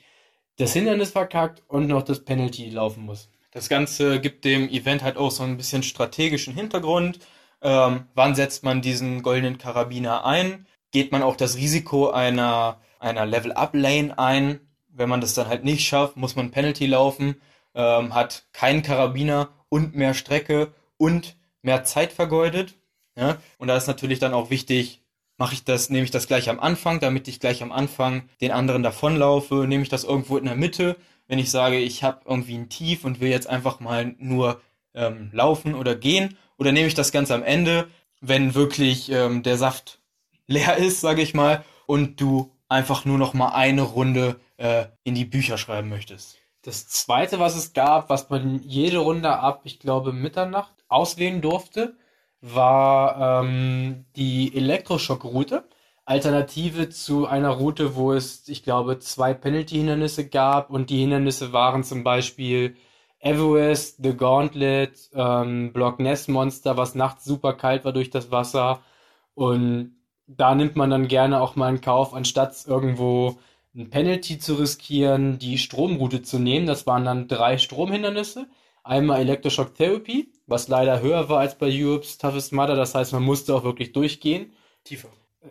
das 0.55 0.71
Hindernis 0.71 1.11
verkackt 1.11 1.61
und 1.67 1.87
noch 1.87 2.03
das 2.03 2.23
Penalty 2.23 2.69
laufen 2.69 3.03
muss. 3.03 3.29
Das 3.51 3.67
Ganze 3.67 4.21
gibt 4.21 4.45
dem 4.45 4.69
Event 4.69 5.03
halt 5.03 5.17
auch 5.17 5.31
so 5.31 5.43
ein 5.43 5.57
bisschen 5.57 5.83
strategischen 5.83 6.53
Hintergrund. 6.53 7.19
Ähm, 7.65 8.06
wann 8.13 8.36
setzt 8.36 8.63
man 8.63 8.84
diesen 8.84 9.23
goldenen 9.23 9.58
Karabiner 9.58 10.23
ein? 10.23 10.67
Geht 10.91 11.12
man 11.12 11.23
auch 11.23 11.36
das 11.36 11.58
Risiko 11.58 12.12
einer, 12.12 12.80
einer 12.99 13.25
Level-Up-Lane 13.25 14.19
ein? 14.19 14.60
Wenn 14.88 15.10
man 15.10 15.19
das 15.19 15.34
dann 15.34 15.47
halt 15.47 15.63
nicht 15.63 15.84
schafft, 15.84 16.15
muss 16.15 16.36
man 16.36 16.51
Penalty 16.51 16.86
laufen, 16.86 17.41
ähm, 17.73 18.13
hat 18.13 18.45
keinen 18.54 18.84
Karabiner 18.84 19.49
und 19.67 19.95
mehr 19.95 20.13
Strecke 20.13 20.75
und 20.97 21.38
mehr 21.63 21.84
Zeit 21.84 22.13
vergeudet. 22.13 22.75
Ja? 23.17 23.38
Und 23.58 23.67
da 23.67 23.75
ist 23.75 23.88
natürlich 23.88 24.19
dann 24.19 24.36
auch 24.36 24.51
wichtig, 24.51 25.01
mache 25.38 25.56
ich 25.56 25.63
das, 25.63 25.89
nehme 25.89 26.04
ich 26.04 26.12
das 26.12 26.28
gleich 26.28 26.51
am 26.51 26.60
Anfang, 26.60 26.99
damit 26.99 27.28
ich 27.28 27.39
gleich 27.39 27.63
am 27.63 27.71
Anfang 27.71 28.30
den 28.41 28.51
anderen 28.51 28.84
davonlaufe, 28.84 29.65
nehme 29.67 29.82
ich 29.82 29.89
das 29.89 30.04
irgendwo 30.04 30.38
in 30.38 30.45
der 30.45 30.56
Mitte, 30.56 30.97
wenn 31.28 31.39
ich 31.39 31.49
sage, 31.49 31.80
ich 31.80 32.04
habe 32.04 32.21
irgendwie 32.25 32.60
ein 32.60 32.69
Tief 32.69 33.06
und 33.06 33.21
will 33.21 33.30
jetzt 33.30 33.47
einfach 33.47 33.80
mal 33.80 34.13
nur 34.19 34.62
ähm, 34.93 35.32
laufen 35.34 35.73
oder 35.73 35.95
gehen 35.95 36.38
oder 36.57 36.71
nehme 36.71 36.87
ich 36.87 36.93
das 36.93 37.11
ganz 37.11 37.31
am 37.31 37.43
Ende, 37.43 37.87
wenn 38.21 38.55
wirklich 38.55 39.11
ähm, 39.11 39.43
der 39.43 39.57
Saft 39.57 39.99
leer 40.47 40.77
ist, 40.77 41.01
sage 41.01 41.21
ich 41.21 41.33
mal, 41.33 41.63
und 41.85 42.21
du 42.21 42.51
einfach 42.69 43.05
nur 43.05 43.17
noch 43.17 43.33
mal 43.33 43.49
eine 43.49 43.81
Runde 43.81 44.39
äh, 44.57 44.85
in 45.03 45.15
die 45.15 45.25
Bücher 45.25 45.57
schreiben 45.57 45.89
möchtest. 45.89 46.37
Das 46.61 46.87
zweite, 46.87 47.39
was 47.39 47.55
es 47.55 47.73
gab, 47.73 48.09
was 48.09 48.29
man 48.29 48.61
jede 48.63 48.97
Runde 48.97 49.29
ab, 49.37 49.61
ich 49.65 49.79
glaube, 49.79 50.13
Mitternacht 50.13 50.73
auswählen 50.87 51.41
durfte, 51.41 51.95
war 52.41 53.43
ähm, 53.43 54.05
die 54.15 54.55
Elektroschock-Route. 54.55 55.63
Alternative 56.05 56.89
zu 56.89 57.25
einer 57.25 57.49
Route, 57.49 57.95
wo 57.95 58.13
es, 58.13 58.47
ich 58.47 58.63
glaube, 58.63 58.99
zwei 58.99 59.33
Penalty-Hindernisse 59.33 60.27
gab 60.27 60.69
und 60.69 60.91
die 60.91 60.99
Hindernisse 60.99 61.51
waren 61.51 61.83
zum 61.83 62.03
Beispiel 62.03 62.75
Everest, 63.19 64.04
The 64.04 64.15
Gauntlet, 64.15 65.10
ähm, 65.13 65.73
Block 65.73 65.99
Ness 65.99 66.28
Monster, 66.28 66.78
was 66.78 66.95
nachts 66.95 67.25
super 67.25 67.54
kalt 67.54 67.86
war 67.86 67.93
durch 67.93 68.10
das 68.10 68.32
Wasser. 68.32 68.82
Und 69.34 69.95
da 70.28 70.56
nimmt 70.56 70.75
man 70.75 70.89
dann 70.89 71.08
gerne 71.08 71.41
auch 71.41 71.56
mal 71.56 71.69
in 71.69 71.82
Kauf, 71.82 72.13
anstatt 72.13 72.56
irgendwo 72.67 73.38
ein 73.75 73.89
Penalty 73.89 74.39
zu 74.39 74.56
riskieren, 74.56 75.38
die 75.39 75.58
Stromroute 75.58 76.21
zu 76.21 76.39
nehmen. 76.39 76.65
Das 76.65 76.88
waren 76.88 77.06
dann 77.06 77.28
drei 77.28 77.58
Stromhindernisse. 77.58 78.47
Einmal 78.84 79.21
Electroshock 79.21 79.75
Therapy, 79.75 80.32
was 80.47 80.67
leider 80.67 81.01
höher 81.01 81.28
war 81.28 81.39
als 81.39 81.58
bei 81.58 81.67
Europe's 81.69 82.17
Toughest 82.17 82.54
Mudder. 82.54 82.75
Das 82.75 82.95
heißt, 82.95 83.13
man 83.13 83.23
musste 83.23 83.56
auch 83.56 83.63
wirklich 83.63 83.91
durchgehen. 83.93 84.54
Tiefer. 84.84 85.10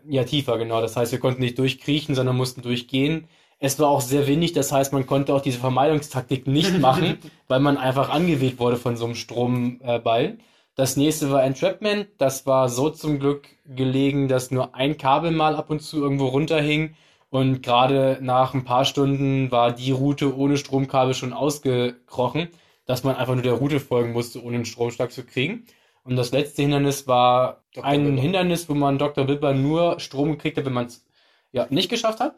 Ja, 0.08 0.24
tiefer, 0.24 0.58
genau. 0.58 0.80
Das 0.80 0.96
heißt, 0.96 1.12
wir 1.12 1.20
konnten 1.20 1.42
nicht 1.42 1.58
durchkriechen, 1.58 2.14
sondern 2.14 2.36
mussten 2.36 2.62
durchgehen. 2.62 3.28
Es 3.64 3.78
war 3.78 3.88
auch 3.88 4.02
sehr 4.02 4.26
windig, 4.26 4.52
das 4.52 4.72
heißt, 4.72 4.92
man 4.92 5.06
konnte 5.06 5.32
auch 5.32 5.40
diese 5.40 5.58
Vermeidungstaktik 5.58 6.46
nicht 6.46 6.78
machen, 6.80 7.16
weil 7.48 7.60
man 7.60 7.78
einfach 7.78 8.10
angeweht 8.10 8.58
wurde 8.58 8.76
von 8.76 8.98
so 8.98 9.06
einem 9.06 9.14
Stromball. 9.14 10.36
Das 10.74 10.98
nächste 10.98 11.30
war 11.30 11.42
Entrapment. 11.42 12.08
Das 12.18 12.44
war 12.44 12.68
so 12.68 12.90
zum 12.90 13.18
Glück 13.18 13.48
gelegen, 13.64 14.28
dass 14.28 14.50
nur 14.50 14.74
ein 14.74 14.98
Kabel 14.98 15.30
mal 15.30 15.56
ab 15.56 15.70
und 15.70 15.80
zu 15.80 15.96
irgendwo 16.02 16.26
runterhing. 16.26 16.94
Und 17.30 17.62
gerade 17.62 18.18
nach 18.20 18.52
ein 18.52 18.66
paar 18.66 18.84
Stunden 18.84 19.50
war 19.50 19.72
die 19.72 19.92
Route 19.92 20.36
ohne 20.36 20.58
Stromkabel 20.58 21.14
schon 21.14 21.32
ausgekrochen, 21.32 22.48
dass 22.84 23.02
man 23.02 23.16
einfach 23.16 23.32
nur 23.32 23.44
der 23.44 23.54
Route 23.54 23.80
folgen 23.80 24.12
musste, 24.12 24.44
ohne 24.44 24.56
einen 24.56 24.66
Stromschlag 24.66 25.10
zu 25.10 25.24
kriegen. 25.24 25.64
Und 26.02 26.16
das 26.16 26.32
letzte 26.32 26.60
Hindernis 26.60 27.08
war 27.08 27.62
Dr. 27.72 27.86
ein 27.86 28.04
Bibber. 28.04 28.20
Hindernis, 28.20 28.68
wo 28.68 28.74
man 28.74 28.98
Dr. 28.98 29.24
Bibber 29.24 29.54
nur 29.54 30.00
Strom 30.00 30.32
gekriegt 30.32 30.58
hat, 30.58 30.66
wenn 30.66 30.74
man 30.74 30.84
es 30.84 31.06
ja, 31.50 31.66
nicht 31.70 31.88
geschafft 31.88 32.20
hat 32.20 32.34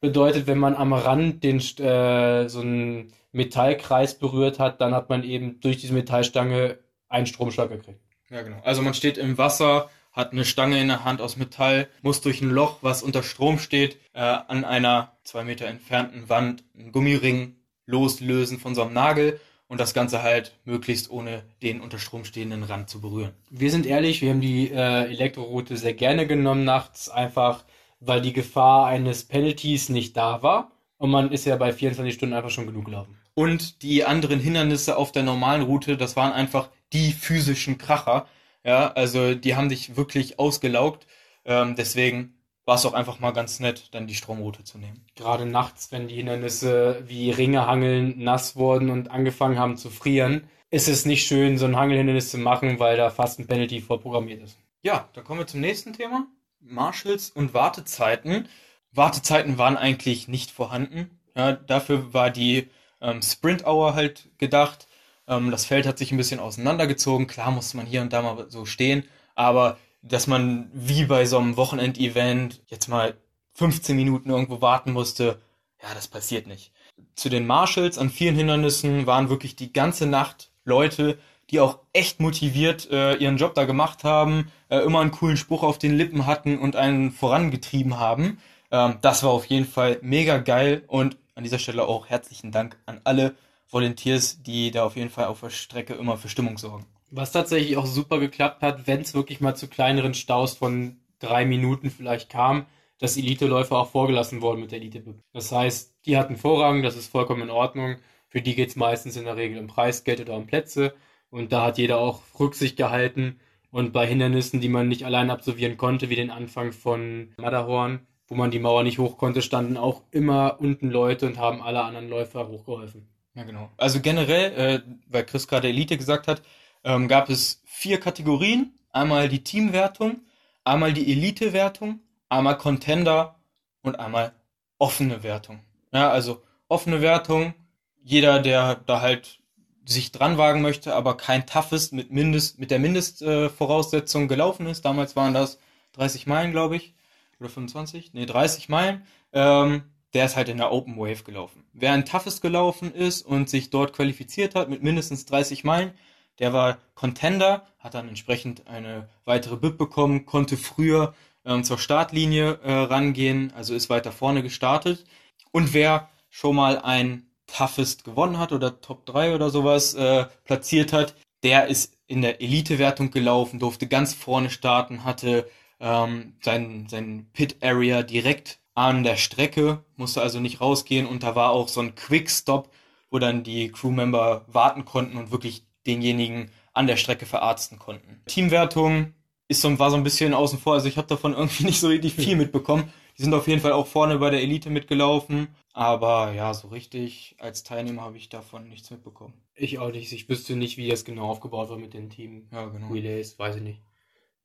bedeutet, 0.00 0.46
wenn 0.46 0.58
man 0.58 0.74
am 0.74 0.92
Rand 0.92 1.42
den, 1.42 1.58
äh, 1.58 2.48
so 2.48 2.60
einen 2.60 3.12
Metallkreis 3.32 4.18
berührt 4.18 4.58
hat, 4.58 4.80
dann 4.80 4.94
hat 4.94 5.08
man 5.08 5.22
eben 5.22 5.60
durch 5.60 5.76
diese 5.76 5.92
Metallstange 5.92 6.78
einen 7.08 7.26
Stromschlag 7.26 7.70
gekriegt. 7.70 8.00
Ja, 8.30 8.42
genau. 8.42 8.60
Also 8.64 8.82
man 8.82 8.94
steht 8.94 9.18
im 9.18 9.38
Wasser, 9.38 9.90
hat 10.12 10.32
eine 10.32 10.44
Stange 10.44 10.80
in 10.80 10.88
der 10.88 11.04
Hand 11.04 11.20
aus 11.20 11.36
Metall, 11.36 11.88
muss 12.02 12.22
durch 12.22 12.40
ein 12.40 12.50
Loch, 12.50 12.78
was 12.80 13.02
unter 13.02 13.22
Strom 13.22 13.58
steht, 13.58 13.98
äh, 14.14 14.20
an 14.20 14.64
einer 14.64 15.12
zwei 15.24 15.44
Meter 15.44 15.66
entfernten 15.66 16.28
Wand 16.28 16.64
einen 16.76 16.90
Gummiring 16.90 17.56
loslösen 17.84 18.58
von 18.58 18.74
so 18.74 18.82
einem 18.82 18.94
Nagel 18.94 19.38
und 19.68 19.80
das 19.80 19.94
Ganze 19.94 20.22
halt 20.22 20.54
möglichst 20.64 21.10
ohne 21.10 21.42
den 21.62 21.80
unter 21.80 21.98
Strom 21.98 22.24
stehenden 22.24 22.62
Rand 22.62 22.88
zu 22.88 23.00
berühren. 23.00 23.32
Wir 23.50 23.70
sind 23.70 23.86
ehrlich, 23.86 24.22
wir 24.22 24.30
haben 24.30 24.40
die 24.40 24.70
äh, 24.70 25.04
Elektroroute 25.04 25.76
sehr 25.76 25.94
gerne 25.94 26.26
genommen 26.26 26.64
nachts, 26.64 27.08
einfach 27.08 27.64
weil 28.00 28.20
die 28.20 28.32
Gefahr 28.32 28.86
eines 28.86 29.24
Penalties 29.24 29.88
nicht 29.88 30.16
da 30.16 30.42
war. 30.42 30.72
Und 30.98 31.10
man 31.10 31.30
ist 31.30 31.44
ja 31.44 31.56
bei 31.56 31.72
24 31.72 32.14
Stunden 32.14 32.34
einfach 32.34 32.50
schon 32.50 32.66
genug 32.66 32.86
gelaufen. 32.86 33.18
Und 33.34 33.82
die 33.82 34.04
anderen 34.04 34.40
Hindernisse 34.40 34.96
auf 34.96 35.12
der 35.12 35.22
normalen 35.22 35.62
Route, 35.62 35.96
das 35.96 36.16
waren 36.16 36.32
einfach 36.32 36.70
die 36.92 37.12
physischen 37.12 37.76
Kracher. 37.76 38.26
Ja, 38.64 38.92
also 38.92 39.34
die 39.34 39.54
haben 39.56 39.68
dich 39.68 39.96
wirklich 39.96 40.38
ausgelaugt. 40.38 41.06
Ähm, 41.44 41.76
deswegen 41.76 42.34
war 42.64 42.76
es 42.76 42.86
auch 42.86 42.94
einfach 42.94 43.20
mal 43.20 43.32
ganz 43.32 43.60
nett, 43.60 43.94
dann 43.94 44.06
die 44.06 44.14
Stromroute 44.14 44.64
zu 44.64 44.78
nehmen. 44.78 45.04
Gerade 45.14 45.46
nachts, 45.46 45.92
wenn 45.92 46.08
die 46.08 46.16
Hindernisse 46.16 47.02
wie 47.06 47.30
Ringe 47.30 47.66
hangeln 47.66 48.14
nass 48.18 48.56
wurden 48.56 48.90
und 48.90 49.10
angefangen 49.10 49.58
haben 49.58 49.76
zu 49.76 49.88
frieren, 49.88 50.48
ist 50.70 50.88
es 50.88 51.04
nicht 51.04 51.26
schön, 51.26 51.58
so 51.58 51.66
ein 51.66 51.76
Hangelhindernis 51.76 52.30
zu 52.30 52.38
machen, 52.38 52.80
weil 52.80 52.96
da 52.96 53.10
fast 53.10 53.38
ein 53.38 53.46
Penalty 53.46 53.80
vorprogrammiert 53.80 54.42
ist. 54.42 54.58
Ja, 54.82 55.08
dann 55.12 55.24
kommen 55.24 55.40
wir 55.40 55.46
zum 55.46 55.60
nächsten 55.60 55.92
Thema. 55.92 56.26
Marshalls 56.68 57.30
und 57.30 57.54
Wartezeiten. 57.54 58.48
Wartezeiten 58.92 59.58
waren 59.58 59.76
eigentlich 59.76 60.28
nicht 60.28 60.50
vorhanden. 60.50 61.10
Ja, 61.34 61.52
dafür 61.52 62.12
war 62.14 62.30
die 62.30 62.68
ähm, 63.00 63.22
Sprint 63.22 63.66
Hour 63.66 63.94
halt 63.94 64.28
gedacht. 64.38 64.88
Ähm, 65.28 65.50
das 65.50 65.66
Feld 65.66 65.86
hat 65.86 65.98
sich 65.98 66.12
ein 66.12 66.16
bisschen 66.16 66.40
auseinandergezogen. 66.40 67.26
Klar 67.26 67.50
musste 67.50 67.76
man 67.76 67.86
hier 67.86 68.02
und 68.02 68.12
da 68.12 68.22
mal 68.22 68.46
so 68.50 68.64
stehen, 68.64 69.04
aber 69.34 69.78
dass 70.02 70.26
man 70.26 70.70
wie 70.72 71.04
bei 71.04 71.26
so 71.26 71.38
einem 71.38 71.56
Wochenendevent 71.56 72.62
jetzt 72.68 72.88
mal 72.88 73.16
15 73.54 73.96
Minuten 73.96 74.30
irgendwo 74.30 74.60
warten 74.60 74.92
musste, 74.92 75.40
ja, 75.82 75.94
das 75.94 76.08
passiert 76.08 76.46
nicht. 76.46 76.72
Zu 77.14 77.28
den 77.28 77.46
Marshalls 77.46 77.98
an 77.98 78.10
vielen 78.10 78.36
Hindernissen 78.36 79.06
waren 79.06 79.28
wirklich 79.28 79.56
die 79.56 79.72
ganze 79.72 80.06
Nacht 80.06 80.50
Leute, 80.64 81.18
die 81.50 81.60
auch 81.60 81.78
echt 81.92 82.20
motiviert 82.20 82.90
äh, 82.90 83.14
ihren 83.14 83.36
Job 83.36 83.54
da 83.54 83.64
gemacht 83.64 84.04
haben, 84.04 84.50
äh, 84.68 84.78
immer 84.78 85.00
einen 85.00 85.12
coolen 85.12 85.36
Spruch 85.36 85.62
auf 85.62 85.78
den 85.78 85.96
Lippen 85.96 86.26
hatten 86.26 86.58
und 86.58 86.76
einen 86.76 87.12
vorangetrieben 87.12 87.98
haben. 87.98 88.38
Ähm, 88.70 88.98
das 89.02 89.22
war 89.22 89.30
auf 89.30 89.46
jeden 89.46 89.66
Fall 89.66 89.98
mega 90.02 90.38
geil 90.38 90.82
und 90.88 91.16
an 91.34 91.44
dieser 91.44 91.58
Stelle 91.58 91.86
auch 91.86 92.08
herzlichen 92.08 92.50
Dank 92.50 92.76
an 92.86 93.00
alle 93.04 93.34
Volunteers, 93.70 94.42
die 94.42 94.70
da 94.70 94.84
auf 94.84 94.96
jeden 94.96 95.10
Fall 95.10 95.26
auf 95.26 95.40
der 95.40 95.50
Strecke 95.50 95.94
immer 95.94 96.16
für 96.16 96.28
Stimmung 96.28 96.58
sorgen. 96.58 96.86
Was 97.10 97.32
tatsächlich 97.32 97.76
auch 97.76 97.86
super 97.86 98.18
geklappt 98.18 98.62
hat, 98.62 98.86
wenn 98.86 99.00
es 99.00 99.14
wirklich 99.14 99.40
mal 99.40 99.54
zu 99.54 99.68
kleineren 99.68 100.14
Staus 100.14 100.54
von 100.54 100.96
drei 101.20 101.44
Minuten 101.44 101.90
vielleicht 101.90 102.30
kam, 102.30 102.66
dass 102.98 103.16
Elite-Läufer 103.16 103.76
auch 103.76 103.90
vorgelassen 103.90 104.40
wurden 104.40 104.60
mit 104.60 104.72
der 104.72 104.80
elite 104.80 104.98
-Bib. 105.00 105.16
Das 105.32 105.52
heißt, 105.52 105.94
die 106.06 106.16
hatten 106.16 106.36
Vorrang, 106.36 106.82
das 106.82 106.96
ist 106.96 107.10
vollkommen 107.10 107.42
in 107.42 107.50
Ordnung. 107.50 107.96
Für 108.28 108.40
die 108.40 108.54
geht 108.54 108.70
es 108.70 108.76
meistens 108.76 109.16
in 109.16 109.24
der 109.24 109.36
Regel 109.36 109.58
um 109.58 109.66
Preisgeld 109.66 110.20
oder 110.20 110.34
um 110.34 110.46
Plätze. 110.46 110.94
Und 111.30 111.52
da 111.52 111.64
hat 111.64 111.78
jeder 111.78 111.98
auch 111.98 112.22
Rücksicht 112.38 112.76
gehalten. 112.76 113.40
Und 113.70 113.92
bei 113.92 114.06
Hindernissen, 114.06 114.60
die 114.60 114.68
man 114.68 114.88
nicht 114.88 115.04
allein 115.04 115.30
absolvieren 115.30 115.76
konnte, 115.76 116.08
wie 116.08 116.16
den 116.16 116.30
Anfang 116.30 116.72
von 116.72 117.34
Matterhorn, 117.36 118.06
wo 118.28 118.34
man 118.34 118.50
die 118.50 118.58
Mauer 118.58 118.82
nicht 118.82 118.98
hoch 118.98 119.18
konnte, 119.18 119.42
standen 119.42 119.76
auch 119.76 120.02
immer 120.10 120.56
unten 120.60 120.90
Leute 120.90 121.26
und 121.26 121.38
haben 121.38 121.62
alle 121.62 121.82
anderen 121.82 122.08
Läufer 122.08 122.48
hochgeholfen. 122.48 123.08
Ja, 123.34 123.44
genau. 123.44 123.70
Also 123.76 124.00
generell, 124.00 124.52
äh, 124.52 124.80
weil 125.08 125.26
Chris 125.26 125.46
gerade 125.46 125.68
Elite 125.68 125.98
gesagt 125.98 126.26
hat, 126.26 126.42
ähm, 126.84 127.06
gab 127.06 127.28
es 127.28 127.62
vier 127.66 128.00
Kategorien. 128.00 128.72
Einmal 128.92 129.28
die 129.28 129.44
Teamwertung, 129.44 130.22
einmal 130.64 130.94
die 130.94 131.12
Elite-Wertung, 131.12 132.00
einmal 132.30 132.56
Contender 132.56 133.38
und 133.82 134.00
einmal 134.00 134.32
offene 134.78 135.22
Wertung. 135.22 135.60
Ja, 135.92 136.10
also 136.10 136.42
offene 136.68 137.02
Wertung, 137.02 137.54
jeder, 138.02 138.40
der 138.40 138.76
da 138.76 139.02
halt 139.02 139.40
sich 139.86 140.12
dran 140.12 140.36
wagen 140.36 140.62
möchte, 140.62 140.94
aber 140.94 141.16
kein 141.16 141.46
Toughest 141.46 141.92
mit 141.92 142.10
Mindest, 142.10 142.58
mit 142.58 142.70
der 142.70 142.78
Mindestvoraussetzung 142.78 144.24
äh, 144.24 144.26
gelaufen 144.26 144.66
ist. 144.66 144.84
Damals 144.84 145.16
waren 145.16 145.32
das 145.32 145.58
30 145.92 146.26
Meilen, 146.26 146.50
glaube 146.50 146.76
ich. 146.76 146.94
Oder 147.40 147.48
25? 147.48 148.12
Nee, 148.12 148.26
30 148.26 148.68
Meilen. 148.68 149.06
Ähm, 149.32 149.82
der 150.14 150.24
ist 150.24 150.36
halt 150.36 150.48
in 150.48 150.56
der 150.56 150.72
Open 150.72 150.96
Wave 150.96 151.24
gelaufen. 151.24 151.64
Wer 151.72 151.92
ein 151.92 152.04
Toughest 152.04 152.42
gelaufen 152.42 152.92
ist 152.92 153.22
und 153.22 153.48
sich 153.48 153.70
dort 153.70 153.92
qualifiziert 153.92 154.54
hat 154.54 154.68
mit 154.68 154.82
mindestens 154.82 155.26
30 155.26 155.62
Meilen, 155.62 155.92
der 156.38 156.52
war 156.52 156.78
Contender, 156.94 157.66
hat 157.78 157.94
dann 157.94 158.08
entsprechend 158.08 158.66
eine 158.66 159.08
weitere 159.24 159.56
Bib 159.56 159.78
bekommen, 159.78 160.26
konnte 160.26 160.56
früher 160.56 161.14
ähm, 161.44 161.64
zur 161.64 161.78
Startlinie 161.78 162.58
äh, 162.62 162.72
rangehen, 162.72 163.52
also 163.54 163.74
ist 163.74 163.88
weiter 163.88 164.12
vorne 164.12 164.42
gestartet. 164.42 165.04
Und 165.52 165.72
wer 165.74 166.08
schon 166.28 166.56
mal 166.56 166.78
ein 166.78 167.25
Toughest 167.46 168.04
gewonnen 168.04 168.38
hat 168.38 168.52
oder 168.52 168.80
Top 168.80 169.06
3 169.06 169.34
oder 169.34 169.50
sowas 169.50 169.94
äh, 169.94 170.26
platziert 170.44 170.92
hat, 170.92 171.14
der 171.42 171.66
ist 171.66 171.96
in 172.06 172.22
der 172.22 172.40
Elite-Wertung 172.40 173.10
gelaufen, 173.10 173.58
durfte 173.58 173.86
ganz 173.86 174.14
vorne 174.14 174.50
starten, 174.50 175.04
hatte 175.04 175.48
ähm, 175.80 176.34
sein, 176.42 176.86
sein 176.88 177.28
Pit-Area 177.32 178.02
direkt 178.02 178.58
an 178.74 179.02
der 179.02 179.16
Strecke, 179.16 179.84
musste 179.96 180.22
also 180.22 180.40
nicht 180.40 180.60
rausgehen 180.60 181.06
und 181.06 181.22
da 181.22 181.34
war 181.34 181.50
auch 181.50 181.68
so 181.68 181.80
ein 181.80 181.94
Quick-Stop, 181.94 182.70
wo 183.10 183.18
dann 183.18 183.42
die 183.42 183.70
Crewmember 183.70 184.44
warten 184.48 184.84
konnten 184.84 185.16
und 185.16 185.30
wirklich 185.30 185.66
denjenigen 185.86 186.50
an 186.72 186.86
der 186.86 186.96
Strecke 186.96 187.26
verarzten 187.26 187.78
konnten. 187.78 188.20
Teamwertung 188.26 189.14
ist 189.48 189.62
so, 189.62 189.78
war 189.78 189.90
so 189.90 189.96
ein 189.96 190.02
bisschen 190.02 190.34
außen 190.34 190.58
vor, 190.58 190.74
also 190.74 190.88
ich 190.88 190.98
habe 190.98 191.06
davon 191.08 191.32
irgendwie 191.36 191.64
nicht 191.64 191.80
so 191.80 191.88
richtig 191.88 192.14
viel 192.14 192.36
mitbekommen. 192.36 192.92
Die 193.16 193.22
sind 193.22 193.32
auf 193.32 193.48
jeden 193.48 193.62
Fall 193.62 193.72
auch 193.72 193.86
vorne 193.86 194.18
bei 194.18 194.28
der 194.28 194.42
Elite 194.42 194.68
mitgelaufen, 194.68 195.48
aber 195.76 196.32
ja, 196.32 196.54
so 196.54 196.68
richtig 196.68 197.36
als 197.38 197.62
Teilnehmer 197.62 198.00
habe 198.00 198.16
ich 198.16 198.30
davon 198.30 198.66
nichts 198.66 198.90
mitbekommen. 198.90 199.34
Ich 199.54 199.78
auch 199.78 199.92
nicht. 199.92 200.10
Ich 200.10 200.26
wüsste 200.26 200.56
nicht, 200.56 200.78
wie 200.78 200.88
das 200.88 201.04
genau 201.04 201.28
aufgebaut 201.28 201.68
war 201.68 201.76
mit 201.76 201.92
den 201.92 202.08
Team 202.08 202.48
ja, 202.50 202.64
genau. 202.64 202.88
Relays, 202.88 203.38
weiß 203.38 203.56
ich 203.56 203.62
nicht. 203.62 203.82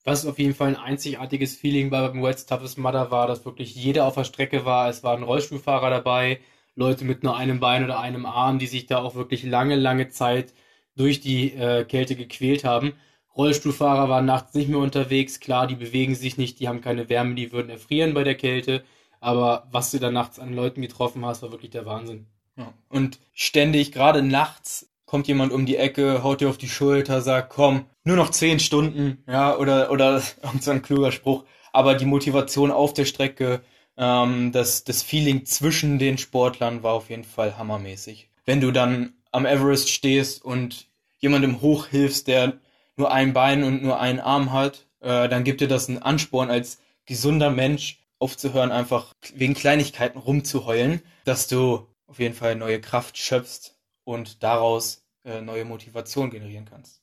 Was 0.04 0.26
auf 0.26 0.40
jeden 0.40 0.54
Fall 0.54 0.68
ein 0.68 0.76
einzigartiges 0.76 1.56
Feeling 1.56 1.90
war 1.90 2.10
beim 2.10 2.22
World's 2.22 2.48
Toughest 2.48 2.78
Mudder 2.78 3.12
war, 3.12 3.28
dass 3.28 3.46
wirklich 3.46 3.74
jeder 3.76 4.08
auf 4.08 4.16
der 4.16 4.26
Strecke 4.26 4.66
war. 4.66 4.90
Es 4.90 5.04
waren 5.04 5.24
Rollstuhlfahrer 5.24 5.90
dabei, 5.90 6.42
Leute 6.76 7.06
mit 7.06 7.24
nur 7.24 7.38
einem 7.38 7.62
Bein 7.62 7.86
oder 7.86 8.02
einem 8.02 8.26
Arm, 8.26 8.60
die 8.60 8.68
sich 8.68 8.88
da 8.88 9.02
auch 9.02 9.16
wirklich 9.16 9.44
lange, 9.44 9.78
lange 9.78 10.10
Zeit 10.10 10.54
durch 10.98 11.22
die 11.22 11.54
äh, 11.54 11.86
Kälte 11.86 12.18
gequält 12.18 12.66
haben. 12.66 12.92
Rollstuhlfahrer 13.38 14.10
waren 14.10 14.26
nachts 14.26 14.54
nicht 14.54 14.68
mehr 14.68 14.80
unterwegs. 14.80 15.40
Klar, 15.40 15.68
die 15.68 15.76
bewegen 15.76 16.14
sich 16.14 16.38
nicht, 16.38 16.60
die 16.60 16.68
haben 16.68 16.82
keine 16.82 17.08
Wärme, 17.08 17.36
die 17.36 17.54
würden 17.54 17.70
erfrieren 17.70 18.14
bei 18.14 18.26
der 18.26 18.36
Kälte. 18.36 18.84
Aber 19.22 19.68
was 19.72 19.92
du 19.92 20.00
da 20.00 20.12
nachts 20.12 20.40
an 20.40 20.54
Leuten 20.54 20.82
getroffen 20.82 21.26
hast, 21.26 21.44
war 21.44 21.52
wirklich 21.52 21.72
der 21.72 21.86
Wahnsinn. 21.86 22.26
Ja. 22.58 22.74
Und 22.90 23.20
ständig, 23.34 23.92
gerade 23.94 24.22
nachts, 24.24 24.90
kommt 25.06 25.28
jemand 25.28 25.54
um 25.54 25.66
die 25.66 25.78
Ecke, 25.78 26.24
haut 26.24 26.42
dir 26.42 26.50
auf 26.50 26.58
die 26.58 26.68
Schulter, 26.68 27.22
sagt, 27.22 27.50
komm, 27.50 27.86
nur 28.04 28.16
noch 28.16 28.32
zehn 28.32 28.60
Stunden, 28.60 29.24
ja, 29.28 29.56
oder, 29.56 29.92
oder 29.92 30.22
so 30.60 30.72
ein 30.72 30.82
kluger 30.82 31.12
Spruch. 31.12 31.46
Aber 31.72 31.96
die 31.96 32.06
Motivation 32.06 32.72
auf 32.72 32.94
der 32.94 33.06
Strecke, 33.06 33.62
ähm, 33.96 34.52
das, 34.52 34.84
das 34.84 35.04
Feeling 35.04 35.46
zwischen 35.46 36.00
den 36.00 36.18
Sportlern 36.18 36.82
war 36.82 36.94
auf 36.94 37.10
jeden 37.10 37.24
Fall 37.24 37.58
hammermäßig. 37.58 38.30
Wenn 38.46 38.60
du 38.60 38.72
dann 38.72 39.14
am 39.32 39.46
Everest 39.46 39.90
stehst 39.90 40.44
und 40.44 40.88
jemandem 41.20 41.62
hochhilfst, 41.62 42.28
der 42.28 42.60
nur 42.98 43.12
ein 43.12 43.34
Bein 43.34 43.64
und 43.64 43.84
nur 43.84 44.00
einen 44.00 44.20
Arm 44.20 44.52
hat, 44.52 44.88
äh, 45.00 45.30
dann 45.30 45.44
gibt 45.44 45.62
dir 45.62 45.68
das 45.68 45.88
einen 45.88 46.00
Ansporn 46.00 46.50
als 46.50 46.80
gesunder 47.06 47.52
Mensch 47.52 48.01
aufzuhören, 48.22 48.72
einfach 48.72 49.14
wegen 49.34 49.54
Kleinigkeiten 49.54 50.20
rumzuheulen, 50.20 51.02
dass 51.26 51.48
du 51.48 51.88
auf 52.08 52.20
jeden 52.20 52.36
Fall 52.36 52.56
neue 52.56 52.80
Kraft 52.82 53.18
schöpfst 53.18 53.76
und 54.04 54.44
daraus 54.44 55.06
äh, 55.24 55.42
neue 55.42 55.66
Motivation 55.66 56.30
generieren 56.30 56.66
kannst. 56.66 57.02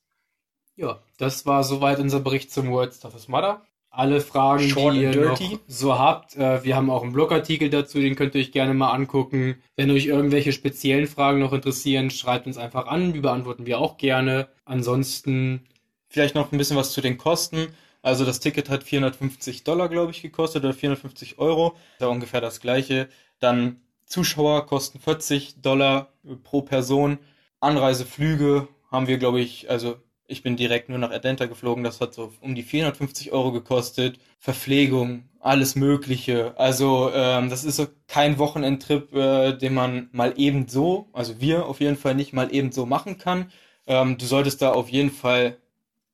Ja, 0.77 1.03
das 1.17 1.47
war 1.47 1.65
soweit 1.65 1.99
unser 1.99 2.21
Bericht 2.21 2.53
zum 2.53 2.71
World 2.71 3.01
Toughest 3.01 3.29
Mother 3.29 3.63
alle 3.91 4.21
Fragen, 4.21 4.69
Short 4.69 4.95
die 4.95 5.03
ihr 5.03 5.17
noch 5.17 5.41
so 5.67 5.99
habt. 5.99 6.37
Äh, 6.37 6.63
wir 6.65 6.77
haben 6.77 6.91
auch 6.91 7.03
einen 7.03 7.13
Blogartikel 7.13 7.71
dazu, 7.71 7.99
den 7.99 8.17
könnt 8.17 8.35
ihr 8.35 8.41
euch 8.41 8.53
gerne 8.53 8.75
mal 8.75 8.93
angucken. 8.93 9.57
Wenn 9.77 9.91
euch 9.91 10.07
irgendwelche 10.07 10.53
speziellen 10.53 11.07
Fragen 11.07 11.41
noch 11.41 11.53
interessieren, 11.53 12.11
schreibt 12.11 12.47
uns 12.47 12.59
einfach 12.59 12.87
an, 12.87 13.13
die 13.13 13.21
beantworten 13.21 13.67
wir 13.67 13.79
auch 13.79 13.97
gerne. 13.97 14.49
Ansonsten 14.65 15.67
vielleicht 16.09 16.35
noch 16.35 16.53
ein 16.53 16.59
bisschen 16.59 16.77
was 16.77 16.93
zu 16.93 17.01
den 17.01 17.19
Kosten. 17.19 17.69
Also 18.03 18.25
das 18.25 18.41
Ticket 18.41 18.71
hat 18.71 18.85
450 18.85 19.65
Dollar, 19.65 19.89
glaube 19.89 20.13
ich, 20.13 20.23
gekostet 20.23 20.65
oder 20.65 20.75
450 20.75 21.39
Euro. 21.39 21.77
Ist 21.99 22.07
ungefähr 22.07 22.41
das 22.41 22.61
gleiche. 22.61 23.09
Dann 23.41 23.81
Zuschauer 24.07 24.67
kosten 24.67 25.01
40 25.01 25.61
Dollar 25.61 26.13
pro 26.45 26.63
Person. 26.63 27.19
Anreiseflüge 27.61 28.69
haben 28.91 29.07
wir, 29.07 29.19
glaube 29.19 29.41
ich, 29.41 29.69
also 29.71 29.97
ich 30.27 30.43
bin 30.43 30.57
direkt 30.57 30.91
nur 30.91 30.99
nach 30.99 31.11
Atlanta 31.11 31.47
geflogen, 31.47 31.85
das 31.85 32.01
hat 32.01 32.15
so 32.15 32.33
um 32.41 32.55
die 32.55 32.63
450 32.63 33.33
Euro 33.33 33.51
gekostet. 33.51 34.19
Verpflegung, 34.39 35.25
alles 35.41 35.75
Mögliche. 35.75 36.55
Also 36.59 37.11
ähm, 37.15 37.49
das 37.51 37.65
ist 37.65 37.77
so 37.77 37.87
kein 38.07 38.39
Wochenendtrip, 38.39 39.13
äh, 39.15 39.53
den 39.55 39.75
man 39.75 40.09
mal 40.13 40.35
eben 40.37 40.69
so, 40.69 41.09
also 41.13 41.41
wir 41.41 41.67
auf 41.67 41.81
jeden 41.81 41.97
Fall 41.97 42.15
nicht 42.15 42.33
mal 42.33 42.55
eben 42.55 42.73
so 42.73 42.87
machen 42.87 43.19
kann. 43.19 43.51
Ähm, 43.87 44.19
du 44.19 44.27
solltest 44.27 44.61
da 44.63 44.73
auf 44.73 44.91
jeden 44.91 45.11
Fall 45.11 45.57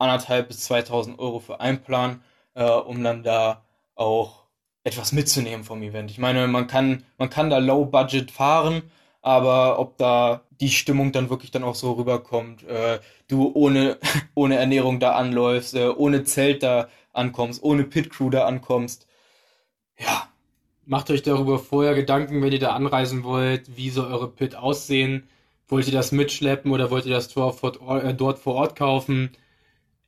anderthalb 0.05 0.49
bis 0.49 0.61
2000 0.61 1.19
Euro 1.19 1.41
für 1.41 1.61
einplanen, 1.61 2.23
äh, 2.55 2.65
um 2.65 3.03
dann 3.03 3.23
da 3.23 3.65
auch 3.95 4.45
etwas 4.85 5.13
mitzunehmen 5.13 5.65
vom 5.65 5.83
Event. 5.83 6.11
Ich 6.11 6.19
meine, 6.19 6.47
man 6.47 6.67
kann, 6.67 7.05
man 7.19 7.31
kann 7.31 7.51
da 7.51 7.59
Low 7.59 7.87
Budget 7.87 8.31
fahren, 8.31 8.83
aber 9.23 9.79
ob 9.79 9.97
da 9.97 10.43
die 10.61 10.69
Stimmung 10.69 11.13
dann 11.13 11.31
wirklich 11.31 11.51
dann 11.51 11.65
auch 11.65 11.75
so 11.75 11.93
rüberkommt, 11.93 12.63
äh, 12.65 13.01
du 13.29 13.51
ohne, 13.55 13.99
ohne 14.35 14.57
Ernährung 14.57 15.01
da 15.01 15.13
anläufst, 15.13 15.75
äh, 15.75 15.89
ohne 15.89 16.25
Zelt 16.25 16.63
da 16.63 16.89
ankommst, 17.13 17.63
ohne 17.63 17.85
Pit 17.85 18.11
Crew 18.11 18.31
da 18.31 18.47
ankommst, 18.47 19.07
ja. 19.99 20.29
Macht 20.87 21.11
euch 21.11 21.23
darüber 21.23 21.59
vorher 21.59 21.95
Gedanken, 21.95 22.43
wenn 22.43 22.53
ihr 22.53 22.59
da 22.59 22.75
anreisen 22.75 23.25
wollt, 23.25 23.75
wie 23.77 23.89
soll 23.89 24.13
eure 24.13 24.29
Pit 24.29 24.55
aussehen? 24.55 25.27
Wollt 25.67 25.87
ihr 25.87 25.95
das 25.95 26.13
mitschleppen 26.13 26.73
oder 26.73 26.91
wollt 26.91 27.07
ihr 27.07 27.15
das 27.15 27.35
äh, 27.35 28.15
dort 28.15 28.39
vor 28.39 28.55
Ort 28.55 28.77
kaufen? 28.77 29.31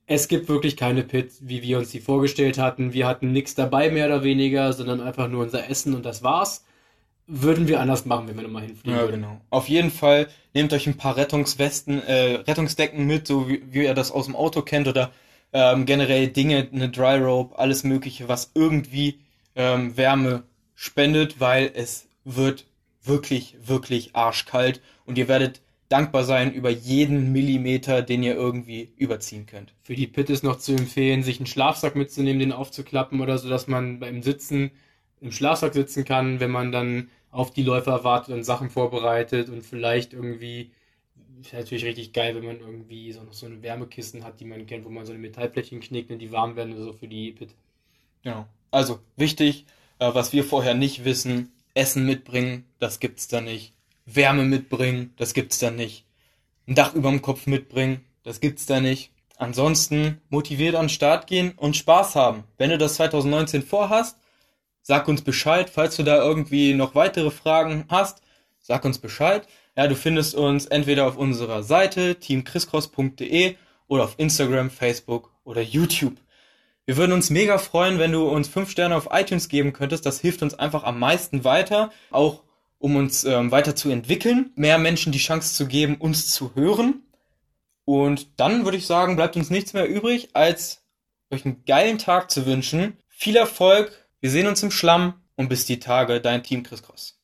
Es 0.06 0.28
gibt 0.28 0.48
wirklich 0.48 0.76
keine 0.76 1.02
Pit, 1.02 1.32
wie 1.40 1.62
wir 1.62 1.78
uns 1.78 1.90
die 1.90 2.00
vorgestellt 2.00 2.58
hatten. 2.58 2.92
Wir 2.92 3.06
hatten 3.06 3.32
nichts 3.32 3.54
dabei, 3.54 3.90
mehr 3.90 4.06
oder 4.06 4.22
weniger, 4.22 4.72
sondern 4.72 5.00
einfach 5.00 5.28
nur 5.28 5.42
unser 5.42 5.68
Essen 5.68 5.94
und 5.94 6.04
das 6.06 6.22
war's. 6.22 6.64
Würden 7.26 7.66
wir 7.66 7.80
anders 7.80 8.06
machen, 8.06 8.28
wenn 8.28 8.36
wir 8.36 8.44
nochmal 8.44 8.62
hinfliegen 8.62 8.92
Ja, 8.92 9.00
würden. 9.04 9.22
genau. 9.22 9.40
Auf 9.50 9.68
jeden 9.68 9.90
Fall 9.90 10.28
nehmt 10.54 10.72
euch 10.72 10.86
ein 10.86 10.96
paar 10.96 11.16
Rettungswesten, 11.16 12.00
äh, 12.04 12.34
Rettungsdecken 12.36 13.04
mit, 13.04 13.26
so 13.26 13.48
wie, 13.48 13.62
wie 13.72 13.82
ihr 13.84 13.94
das 13.94 14.12
aus 14.12 14.26
dem 14.26 14.36
Auto 14.36 14.62
kennt 14.62 14.86
oder 14.86 15.10
ähm, 15.52 15.86
generell 15.86 16.28
Dinge, 16.28 16.68
eine 16.72 16.88
Dry 16.88 17.18
Rope, 17.18 17.58
alles 17.58 17.82
Mögliche, 17.82 18.28
was 18.28 18.52
irgendwie 18.54 19.18
ähm, 19.56 19.96
Wärme 19.96 20.44
spendet, 20.76 21.40
weil 21.40 21.72
es 21.74 22.06
wird 22.24 22.66
wirklich, 23.02 23.56
wirklich 23.64 24.14
arschkalt 24.14 24.80
und 25.04 25.18
ihr 25.18 25.26
werdet 25.26 25.62
dankbar 25.88 26.24
sein 26.24 26.52
über 26.52 26.70
jeden 26.70 27.32
Millimeter, 27.32 28.02
den 28.02 28.22
ihr 28.22 28.34
irgendwie 28.34 28.92
überziehen 28.96 29.46
könnt. 29.46 29.72
Für 29.82 29.94
die 29.94 30.06
Pit 30.06 30.30
ist 30.30 30.44
noch 30.44 30.58
zu 30.58 30.72
empfehlen, 30.72 31.22
sich 31.22 31.38
einen 31.38 31.46
Schlafsack 31.46 31.94
mitzunehmen, 31.94 32.40
den 32.40 32.52
aufzuklappen 32.52 33.20
oder 33.20 33.38
so, 33.38 33.48
dass 33.48 33.68
man 33.68 34.00
beim 34.00 34.22
Sitzen 34.22 34.72
im 35.20 35.32
Schlafsack 35.32 35.74
sitzen 35.74 36.04
kann, 36.04 36.40
wenn 36.40 36.50
man 36.50 36.72
dann 36.72 37.08
auf 37.30 37.52
die 37.52 37.62
Läufer 37.62 38.04
wartet 38.04 38.34
und 38.34 38.44
Sachen 38.44 38.70
vorbereitet 38.70 39.48
und 39.48 39.62
vielleicht 39.62 40.12
irgendwie 40.12 40.70
ist 41.40 41.52
natürlich 41.52 41.84
richtig 41.84 42.12
geil, 42.12 42.34
wenn 42.34 42.44
man 42.44 42.60
irgendwie 42.60 43.12
so 43.12 43.22
noch 43.22 43.32
so 43.32 43.46
eine 43.46 43.62
Wärmekissen 43.62 44.24
hat, 44.24 44.40
die 44.40 44.44
man 44.44 44.66
kennt, 44.66 44.84
wo 44.84 44.90
man 44.90 45.04
so 45.04 45.12
eine 45.12 45.20
Metallplättchen 45.20 45.80
knickt 45.80 46.10
und 46.10 46.18
die 46.18 46.32
warm 46.32 46.56
werden 46.56 46.74
oder 46.74 46.84
so 46.84 46.92
für 46.92 47.08
die 47.08 47.32
Pit. 47.32 47.50
Genau. 48.22 48.46
Also 48.70 49.00
wichtig, 49.16 49.66
äh, 49.98 50.12
was 50.12 50.32
wir 50.32 50.44
vorher 50.44 50.74
nicht 50.74 51.04
wissen, 51.04 51.52
Essen 51.74 52.06
mitbringen, 52.06 52.64
das 52.78 53.00
gibt's 53.00 53.28
da 53.28 53.40
nicht. 53.40 53.75
Wärme 54.06 54.44
mitbringen, 54.44 55.12
das 55.16 55.34
gibt's 55.34 55.58
da 55.58 55.70
nicht. 55.70 56.04
Ein 56.66 56.74
Dach 56.74 56.94
überm 56.94 57.22
Kopf 57.22 57.46
mitbringen, 57.46 58.04
das 58.22 58.40
gibt's 58.40 58.66
da 58.66 58.80
nicht. 58.80 59.10
Ansonsten 59.36 60.20
motiviert 60.30 60.74
an 60.74 60.84
den 60.84 60.90
Start 60.90 61.26
gehen 61.26 61.52
und 61.56 61.76
Spaß 61.76 62.14
haben. 62.14 62.44
Wenn 62.56 62.70
du 62.70 62.78
das 62.78 62.94
2019 62.94 63.62
vorhast, 63.62 64.16
sag 64.80 65.08
uns 65.08 65.22
Bescheid. 65.22 65.68
Falls 65.68 65.96
du 65.96 66.04
da 66.04 66.16
irgendwie 66.16 66.72
noch 66.72 66.94
weitere 66.94 67.30
Fragen 67.30 67.84
hast, 67.88 68.22
sag 68.60 68.84
uns 68.84 68.98
Bescheid. 68.98 69.46
Ja, 69.76 69.88
du 69.88 69.94
findest 69.94 70.34
uns 70.34 70.64
entweder 70.66 71.06
auf 71.06 71.16
unserer 71.16 71.62
Seite 71.62 72.14
teamchriscross.de 72.14 73.56
oder 73.88 74.04
auf 74.04 74.14
Instagram, 74.16 74.70
Facebook 74.70 75.32
oder 75.44 75.60
YouTube. 75.60 76.16
Wir 76.86 76.96
würden 76.96 77.12
uns 77.12 77.30
mega 77.30 77.58
freuen, 77.58 77.98
wenn 77.98 78.12
du 78.12 78.28
uns 78.28 78.48
fünf 78.48 78.70
Sterne 78.70 78.96
auf 78.96 79.08
iTunes 79.10 79.48
geben 79.48 79.72
könntest. 79.72 80.06
Das 80.06 80.20
hilft 80.20 80.42
uns 80.42 80.54
einfach 80.54 80.84
am 80.84 80.98
meisten 80.98 81.44
weiter, 81.44 81.90
auch 82.10 82.45
um 82.86 82.94
uns 82.94 83.24
ähm, 83.24 83.50
weiter 83.50 83.74
mehr 84.54 84.78
Menschen 84.78 85.10
die 85.10 85.18
Chance 85.18 85.54
zu 85.54 85.66
geben, 85.66 85.96
uns 85.96 86.30
zu 86.30 86.54
hören. 86.54 87.02
Und 87.84 88.38
dann 88.38 88.64
würde 88.64 88.76
ich 88.76 88.86
sagen, 88.86 89.16
bleibt 89.16 89.34
uns 89.34 89.50
nichts 89.50 89.72
mehr 89.72 89.88
übrig, 89.88 90.28
als 90.34 90.84
euch 91.32 91.44
einen 91.44 91.64
geilen 91.64 91.98
Tag 91.98 92.30
zu 92.30 92.46
wünschen. 92.46 92.96
Viel 93.08 93.34
Erfolg, 93.34 94.08
wir 94.20 94.30
sehen 94.30 94.46
uns 94.46 94.62
im 94.62 94.70
Schlamm 94.70 95.14
und 95.34 95.48
bis 95.48 95.66
die 95.66 95.80
Tage, 95.80 96.20
dein 96.20 96.44
Team 96.44 96.62
Chris 96.62 96.84
Cross. 96.84 97.14